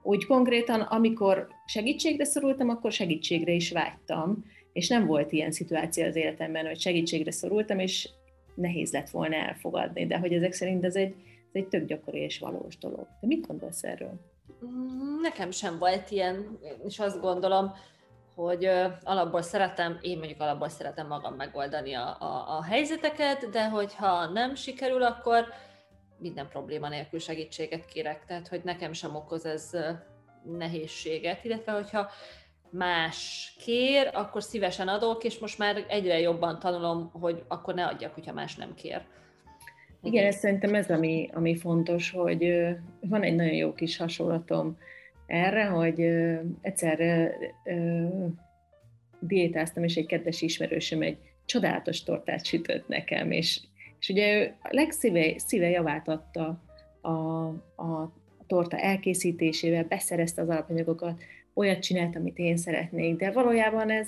úgy 0.04 0.26
konkrétan, 0.26 0.82
amikor 0.82 1.48
segítségre 1.66 2.24
szorultam, 2.24 2.70
akkor 2.70 2.92
segítségre 2.92 3.52
is 3.52 3.72
vágytam, 3.72 4.46
és 4.74 4.88
nem 4.88 5.06
volt 5.06 5.32
ilyen 5.32 5.52
szituáció 5.52 6.06
az 6.06 6.16
életemben, 6.16 6.66
hogy 6.66 6.80
segítségre 6.80 7.32
szorultam, 7.32 7.80
és 7.80 8.10
nehéz 8.56 8.92
lett 8.92 9.10
volna 9.10 9.36
elfogadni, 9.36 10.08
de 10.08 10.18
hogy 10.18 10.34
ezek 10.34 10.54
szerint 10.54 10.86
ez 10.86 10.96
egy, 10.96 11.16
ez 11.54 11.62
egy 11.62 11.68
tök 11.68 11.86
gyakori 11.86 12.20
és 12.20 12.40
valós 12.40 12.78
dolog. 12.78 13.08
De 13.22 13.28
mit 13.28 13.48
gondolsz 13.48 13.84
erről? 13.84 14.20
Nekem 15.22 15.52
sem 15.52 15.78
volt 15.80 16.12
ilyen, 16.12 16.60
és 16.88 17.00
azt 17.00 17.22
gondolom, 17.22 17.72
hogy 18.36 18.70
alapból 19.04 19.42
szeretem, 19.42 19.98
én 20.02 20.18
mondjuk 20.18 20.42
alapból 20.42 20.70
szeretem 20.70 21.08
magam 21.08 21.34
megoldani 21.34 21.94
a, 21.94 22.18
a, 22.20 22.58
a 22.58 22.64
helyzeteket, 22.64 23.50
de 23.50 23.70
hogyha 23.70 24.26
nem 24.26 24.56
sikerül, 24.56 25.04
akkor 25.04 25.46
minden 26.22 26.48
probléma 26.48 26.90
nélkül 26.90 27.20
segítséget 27.20 27.86
kérek, 27.86 28.26
tehát 28.26 28.48
hogy 28.48 28.62
nekem 28.64 28.94
sem 28.94 29.16
okoz 29.16 29.46
ez 29.46 29.70
nehézséget, 30.58 31.44
illetve 31.44 31.72
hogyha 31.72 32.10
más 32.70 33.54
kér, 33.60 34.10
akkor 34.14 34.44
szívesen 34.44 34.88
adok, 34.88 35.24
és 35.24 35.40
most 35.40 35.58
már 35.58 35.86
egyre 35.88 36.20
jobban 36.20 36.60
tanulom, 36.60 37.10
hogy 37.12 37.44
akkor 37.48 37.74
ne 37.74 37.86
adjak, 37.86 38.14
hogyha 38.14 38.34
más 38.34 38.56
nem 38.56 38.74
kér. 38.74 39.02
Igen, 40.04 40.26
ez 40.26 40.36
szerintem 40.36 40.76
ez, 40.76 40.90
ami, 40.90 41.30
ami 41.34 41.56
fontos, 41.56 42.12
hogy 42.12 42.68
van 43.00 43.24
egy 43.24 43.36
nagyon 43.36 43.54
jó 43.54 43.74
kis 43.74 43.98
hasonlatom 43.98 44.78
erre, 45.26 45.66
hogy 45.66 46.02
egyszer 46.62 47.30
diétáztam, 49.20 49.84
és 49.84 49.96
egy 49.96 50.06
kedves 50.06 50.42
ismerősöm 50.42 51.02
egy 51.02 51.18
csodálatos 51.46 52.04
tortát 52.04 52.46
sütött 52.46 52.88
nekem, 52.88 53.32
és 53.32 53.60
és 54.02 54.10
ugye 54.10 54.40
ő 54.40 54.54
legszíve 54.70 55.34
szíve 55.38 55.70
javát 55.70 56.08
adta 56.08 56.62
a, 57.02 57.10
a 57.84 58.14
torta 58.48 58.78
elkészítésével, 58.78 59.84
beszerezte 59.84 60.42
az 60.42 60.50
alapanyagokat, 60.50 61.22
olyat 61.54 61.80
csinált, 61.80 62.16
amit 62.16 62.38
én 62.38 62.58
szeretnék, 62.58 63.16
de 63.16 63.32
valójában 63.32 63.90
ez 63.90 64.08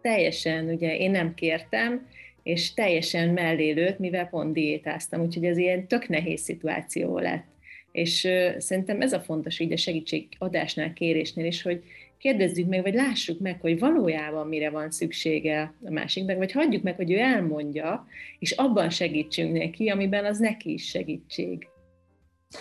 teljesen, 0.00 0.68
ugye 0.68 0.96
én 0.96 1.10
nem 1.10 1.34
kértem, 1.34 2.06
és 2.42 2.74
teljesen 2.74 3.28
mellélőtt, 3.28 3.98
mivel 3.98 4.28
pont 4.28 4.52
diétáztam, 4.52 5.20
úgyhogy 5.20 5.44
ez 5.44 5.56
ilyen 5.56 5.86
tök 5.86 6.08
nehéz 6.08 6.40
szituáció 6.40 7.18
lett. 7.18 7.46
És 7.92 8.24
uh, 8.24 8.58
szerintem 8.58 9.00
ez 9.00 9.12
a 9.12 9.20
fontos 9.20 9.58
így 9.58 9.72
a 9.72 9.76
segítségadásnál, 9.76 10.92
kérésnél 10.92 11.46
is, 11.46 11.62
hogy 11.62 11.82
kérdezzük 12.18 12.68
meg, 12.68 12.82
vagy 12.82 12.94
lássuk 12.94 13.38
meg, 13.38 13.60
hogy 13.60 13.78
valójában 13.78 14.46
mire 14.46 14.70
van 14.70 14.90
szüksége 14.90 15.74
a 15.84 15.90
másiknak, 15.90 16.36
vagy 16.36 16.52
hagyjuk 16.52 16.82
meg, 16.82 16.96
hogy 16.96 17.12
ő 17.12 17.18
elmondja, 17.18 18.06
és 18.38 18.50
abban 18.50 18.90
segítsünk 18.90 19.58
neki, 19.58 19.88
amiben 19.88 20.24
az 20.24 20.38
neki 20.38 20.72
is 20.72 20.88
segítség. 20.88 21.68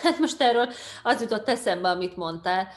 Hát 0.02 0.20
most 0.20 0.42
erről 0.42 0.68
az 1.04 1.22
jutott 1.22 1.50
eszembe, 1.50 1.90
amit 1.90 2.18
mondtál, 2.18 2.68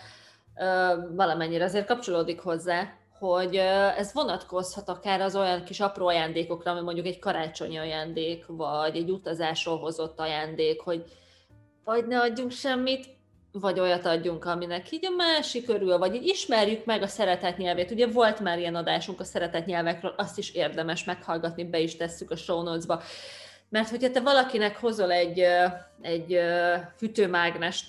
valamennyire 1.14 1.64
azért 1.64 1.86
kapcsolódik 1.86 2.38
hozzá, 2.38 2.94
hogy 3.18 3.56
ez 3.96 4.12
vonatkozhat 4.12 4.88
akár 4.88 5.20
az 5.20 5.36
olyan 5.36 5.64
kis 5.64 5.80
apró 5.80 6.06
ajándékokra, 6.06 6.70
ami 6.70 6.80
mondjuk 6.80 7.06
egy 7.06 7.18
karácsonyi 7.18 7.76
ajándék, 7.76 8.44
vagy 8.46 8.96
egy 8.96 9.10
utazásról 9.10 9.78
hozott 9.78 10.20
ajándék, 10.20 10.80
hogy 10.80 11.04
vagy 11.84 12.06
ne 12.06 12.20
adjunk 12.20 12.50
semmit, 12.50 13.06
vagy 13.52 13.80
olyat 13.80 14.06
adjunk, 14.06 14.44
aminek 14.44 14.90
így 14.90 15.06
a 15.06 15.16
másik 15.16 15.68
örül, 15.68 15.98
vagy 15.98 16.14
így 16.14 16.26
ismerjük 16.26 16.84
meg 16.84 17.02
a 17.02 17.06
szeretet 17.06 17.56
nyelvét. 17.56 17.90
Ugye 17.90 18.06
volt 18.06 18.40
már 18.40 18.58
ilyen 18.58 18.74
adásunk 18.74 19.20
a 19.20 19.24
szeretet 19.24 19.66
nyelvekről, 19.66 20.14
azt 20.16 20.38
is 20.38 20.50
érdemes 20.50 21.04
meghallgatni, 21.04 21.64
be 21.64 21.78
is 21.78 21.96
tesszük 21.96 22.30
a 22.30 22.36
show 22.36 22.62
notes-ba. 22.62 23.02
Mert 23.68 23.88
hogyha 23.88 24.10
te 24.10 24.20
valakinek 24.20 24.76
hozol 24.76 25.12
egy, 25.12 25.44
egy 26.00 26.38
hűtőmágnest, 26.98 27.86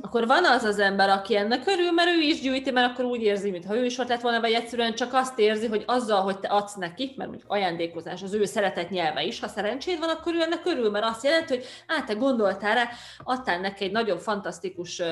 akkor 0.00 0.26
van 0.26 0.44
az 0.44 0.64
az 0.64 0.78
ember, 0.78 1.08
aki 1.08 1.36
ennek 1.36 1.66
örül, 1.66 1.90
mert 1.90 2.08
ő 2.08 2.20
is 2.20 2.40
gyűjti, 2.40 2.70
mert 2.70 2.90
akkor 2.90 3.04
úgy 3.04 3.22
érzi, 3.22 3.50
mintha 3.50 3.76
ő 3.76 3.84
is 3.84 3.98
ott 3.98 4.08
lett 4.08 4.20
volna, 4.20 4.40
vagy 4.40 4.52
egyszerűen 4.52 4.94
csak 4.94 5.14
azt 5.14 5.38
érzi, 5.38 5.66
hogy 5.66 5.82
azzal, 5.86 6.22
hogy 6.22 6.38
te 6.38 6.48
adsz 6.48 6.74
neki, 6.74 7.14
mert 7.16 7.30
mondjuk 7.30 7.50
ajándékozás 7.52 8.22
az 8.22 8.34
ő 8.34 8.44
szeretett 8.44 8.90
nyelve 8.90 9.22
is, 9.22 9.40
ha 9.40 9.48
szerencséd 9.48 9.98
van, 9.98 10.08
akkor 10.08 10.34
ő 10.34 10.40
ennek 10.40 10.66
örül, 10.66 10.90
mert 10.90 11.04
azt 11.04 11.24
jelenti, 11.24 11.54
hogy 11.54 11.66
á, 11.86 12.02
te 12.04 12.12
gondoltál 12.12 12.74
rá, 12.74 12.88
adtál 13.24 13.60
neki 13.60 13.84
egy 13.84 13.92
nagyon 13.92 14.18
fantasztikus 14.18 15.02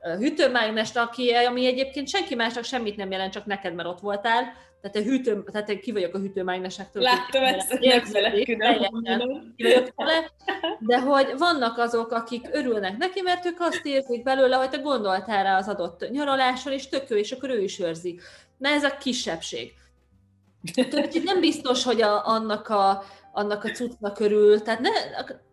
hűtőmágnest, 0.00 0.96
aki, 0.96 1.30
ami 1.30 1.66
egyébként 1.66 2.08
senki 2.08 2.34
másnak 2.34 2.64
semmit 2.64 2.96
nem 2.96 3.10
jelent, 3.10 3.32
csak 3.32 3.44
neked, 3.44 3.74
mert 3.74 3.88
ott 3.88 4.00
voltál, 4.00 4.52
tehát, 4.80 4.96
a 4.96 5.10
hűtő, 5.10 5.44
tehát 5.52 5.68
én 5.68 5.80
ki 5.80 5.92
vagyok 5.92 6.14
a 6.14 6.18
hűtőmágnesektől. 6.18 7.02
Láttam 7.02 7.42
ezt, 7.42 7.78
de 10.78 11.00
hogy 11.00 11.34
vannak 11.38 11.78
azok, 11.78 12.12
akik 12.12 12.48
örülnek 12.52 12.96
neki, 12.96 13.20
mert 13.20 13.46
ők 13.46 13.60
azt 13.60 13.80
érzik 13.84 14.22
belőle, 14.22 14.56
hogy 14.56 14.70
te 14.70 14.76
gondoltál 14.76 15.42
rá 15.42 15.56
az 15.56 15.68
adott 15.68 16.10
nyaraláson, 16.10 16.72
és 16.72 16.88
tök 16.88 17.08
jó, 17.08 17.16
és 17.16 17.32
akkor 17.32 17.50
ő 17.50 17.62
is 17.62 17.78
őrzi. 17.78 18.20
Na 18.56 18.68
ez 18.68 18.84
a 18.84 18.96
kisebbség. 18.96 19.72
Úgyhogy 20.76 21.22
nem 21.24 21.40
biztos, 21.40 21.84
hogy 21.84 22.02
a, 22.02 22.26
annak, 22.26 22.68
a, 22.68 23.04
annak 23.32 23.64
a 23.64 23.70
cuccnak 23.70 24.20
örül, 24.20 24.62
tehát 24.62 24.80
ne, 24.80 24.90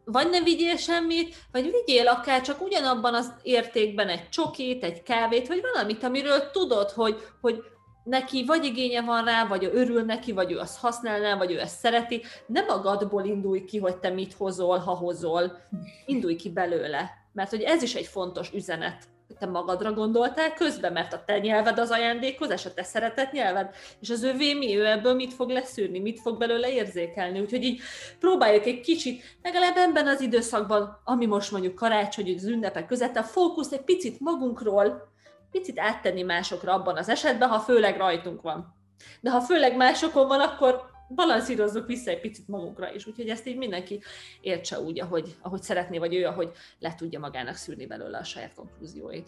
vagy 0.06 0.30
ne 0.30 0.42
vigyél 0.42 0.78
semmit, 0.78 1.36
vagy 1.52 1.72
vigyél 1.72 2.08
akár 2.08 2.42
csak 2.42 2.62
ugyanabban 2.62 3.14
az 3.14 3.34
értékben 3.44 4.08
egy 4.08 4.30
csokit, 4.30 4.84
egy 4.84 5.04
kávét, 5.04 5.48
vagy 5.48 5.62
valamit, 5.62 6.04
amiről 6.04 6.52
tudod, 6.52 6.90
hogy, 6.90 7.18
hogy 7.42 7.64
neki 8.04 8.46
vagy 8.46 8.66
igénye 8.66 9.02
van 9.02 9.26
rá, 9.26 9.48
vagy 9.48 9.64
ő 9.64 9.72
örül 9.74 10.04
neki, 10.04 10.32
vagy 10.32 10.52
ő 10.52 10.58
azt 10.58 10.80
használná, 10.80 11.38
vagy 11.38 11.52
ő 11.52 11.60
ezt 11.60 11.80
szereti. 11.80 12.22
Nem 12.46 12.66
magadból 12.66 13.26
indulj 13.26 13.66
ki, 13.66 13.78
hogy 13.78 13.98
te 13.98 14.10
mit 14.10 14.34
hozol, 14.34 14.78
ha 14.78 14.94
hozol. 14.94 15.58
Indulj 16.06 16.36
ki 16.36 16.50
belőle. 16.50 17.12
Mert 17.34 17.50
hogy 17.50 17.62
ez 17.62 17.82
is 17.82 17.96
egy 17.96 18.06
fontos 18.06 18.52
üzenet, 18.54 19.08
te 19.38 19.46
magadra 19.46 19.94
gondoltál 19.94 20.54
közben, 20.54 20.94
mert 20.94 21.14
a 21.14 21.24
te 21.26 21.40
nyelved 21.40 21.80
az 21.80 21.92
ajándékozás, 21.92 22.66
a 22.66 22.74
te 22.74 22.84
szeretett 22.84 23.32
nyelved, 23.32 23.76
és 24.00 24.10
az 24.10 24.24
övé 24.24 24.54
mi, 24.54 24.78
ő 24.78 24.86
ebből 24.86 25.14
mit 25.14 25.34
fog 25.34 25.50
leszűrni, 25.50 26.00
mit 26.00 26.20
fog 26.20 26.38
belőle 26.38 26.72
érzékelni. 26.72 27.40
Úgyhogy 27.40 27.64
így 27.64 27.82
próbáljuk 28.20 28.66
egy 28.66 28.80
kicsit, 28.80 29.24
legalább 29.44 29.78
ebben 29.78 30.08
az 30.08 30.22
időszakban, 30.22 31.02
ami 31.04 31.26
most 31.26 31.52
mondjuk 31.52 31.76
karácsony, 31.76 32.34
az 32.36 32.46
ünnepek 32.46 32.86
között, 32.86 33.16
a 33.16 33.24
fókusz 33.24 33.72
egy 33.72 33.84
picit 33.84 34.20
magunkról, 34.20 35.16
picit 35.52 35.80
áttenni 35.80 36.22
másokra 36.22 36.74
abban 36.74 36.98
az 36.98 37.10
esetben, 37.10 37.50
ha 37.50 37.60
főleg 37.60 37.98
rajtunk 37.98 38.42
van. 38.42 38.76
De 39.22 39.30
ha 39.30 39.42
főleg 39.42 39.76
másokon 39.76 40.28
van, 40.28 40.40
akkor 40.40 40.96
balanszírozzuk 41.10 41.88
vissza 41.88 42.10
egy 42.10 42.20
picit 42.20 42.48
magunkra 42.48 42.94
is. 42.94 43.06
Úgyhogy 43.06 43.30
ezt 43.30 43.48
így 43.48 43.58
mindenki 43.58 44.02
értse 44.42 44.80
úgy, 44.80 45.00
ahogy, 45.00 45.36
ahogy 45.42 45.62
szeretné, 45.62 45.98
vagy 45.98 46.16
ő, 46.16 46.26
ahogy 46.26 46.52
le 46.80 46.96
tudja 46.96 47.20
magának 47.20 47.56
szűrni 47.56 47.86
belőle 47.86 48.18
a 48.18 48.24
saját 48.24 48.54
konklúzióit. 48.54 49.28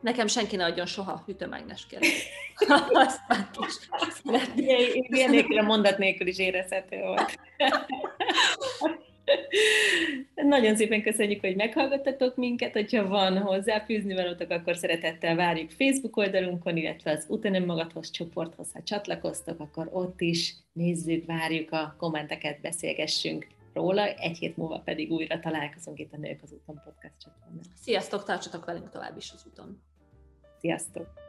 Nekem 0.00 0.26
senki 0.26 0.56
ne 0.56 0.64
adjon 0.64 0.86
soha 0.86 1.22
hűtőmágnes 1.26 1.86
kérdést. 1.86 2.28
Aztán 2.92 3.48
is 4.54 4.96
Ilyen 5.08 5.30
nélkül 5.30 5.58
a 5.58 5.62
mondat 5.62 5.98
nélkül 5.98 6.26
is 6.26 6.38
érezhető 6.38 6.96
volt. 7.00 7.38
Nagyon 10.34 10.76
szépen 10.76 11.02
köszönjük, 11.02 11.40
hogy 11.40 11.56
meghallgattatok 11.56 12.36
minket. 12.36 12.72
Hogyha 12.72 13.08
van 13.08 13.38
hozzáfűzni 13.38 14.14
valótok, 14.14 14.50
akkor 14.50 14.76
szeretettel 14.76 15.36
várjuk 15.36 15.70
Facebook 15.70 16.16
oldalunkon, 16.16 16.76
illetve 16.76 17.10
az 17.10 17.26
Utanem 17.28 17.64
Magadhoz 17.64 18.10
csoporthoz, 18.10 18.72
ha 18.72 18.82
csatlakoztok, 18.82 19.60
akkor 19.60 19.88
ott 19.92 20.20
is 20.20 20.54
nézzük, 20.72 21.26
várjuk 21.26 21.72
a 21.72 21.94
kommenteket, 21.98 22.60
beszélgessünk 22.60 23.46
róla. 23.72 24.06
Egy 24.06 24.38
hét 24.38 24.56
múlva 24.56 24.78
pedig 24.78 25.10
újra 25.10 25.38
találkozunk 25.38 25.98
itt 25.98 26.12
a 26.12 26.16
Nők 26.16 26.42
az 26.42 26.52
úton 26.52 26.80
podcast 26.84 27.14
csatornán. 27.24 27.60
Sziasztok, 27.82 28.24
tartsatok 28.24 28.64
velünk 28.64 28.90
tovább 28.90 29.16
is 29.16 29.30
az 29.34 29.44
úton. 29.46 29.82
Sziasztok! 30.60 31.25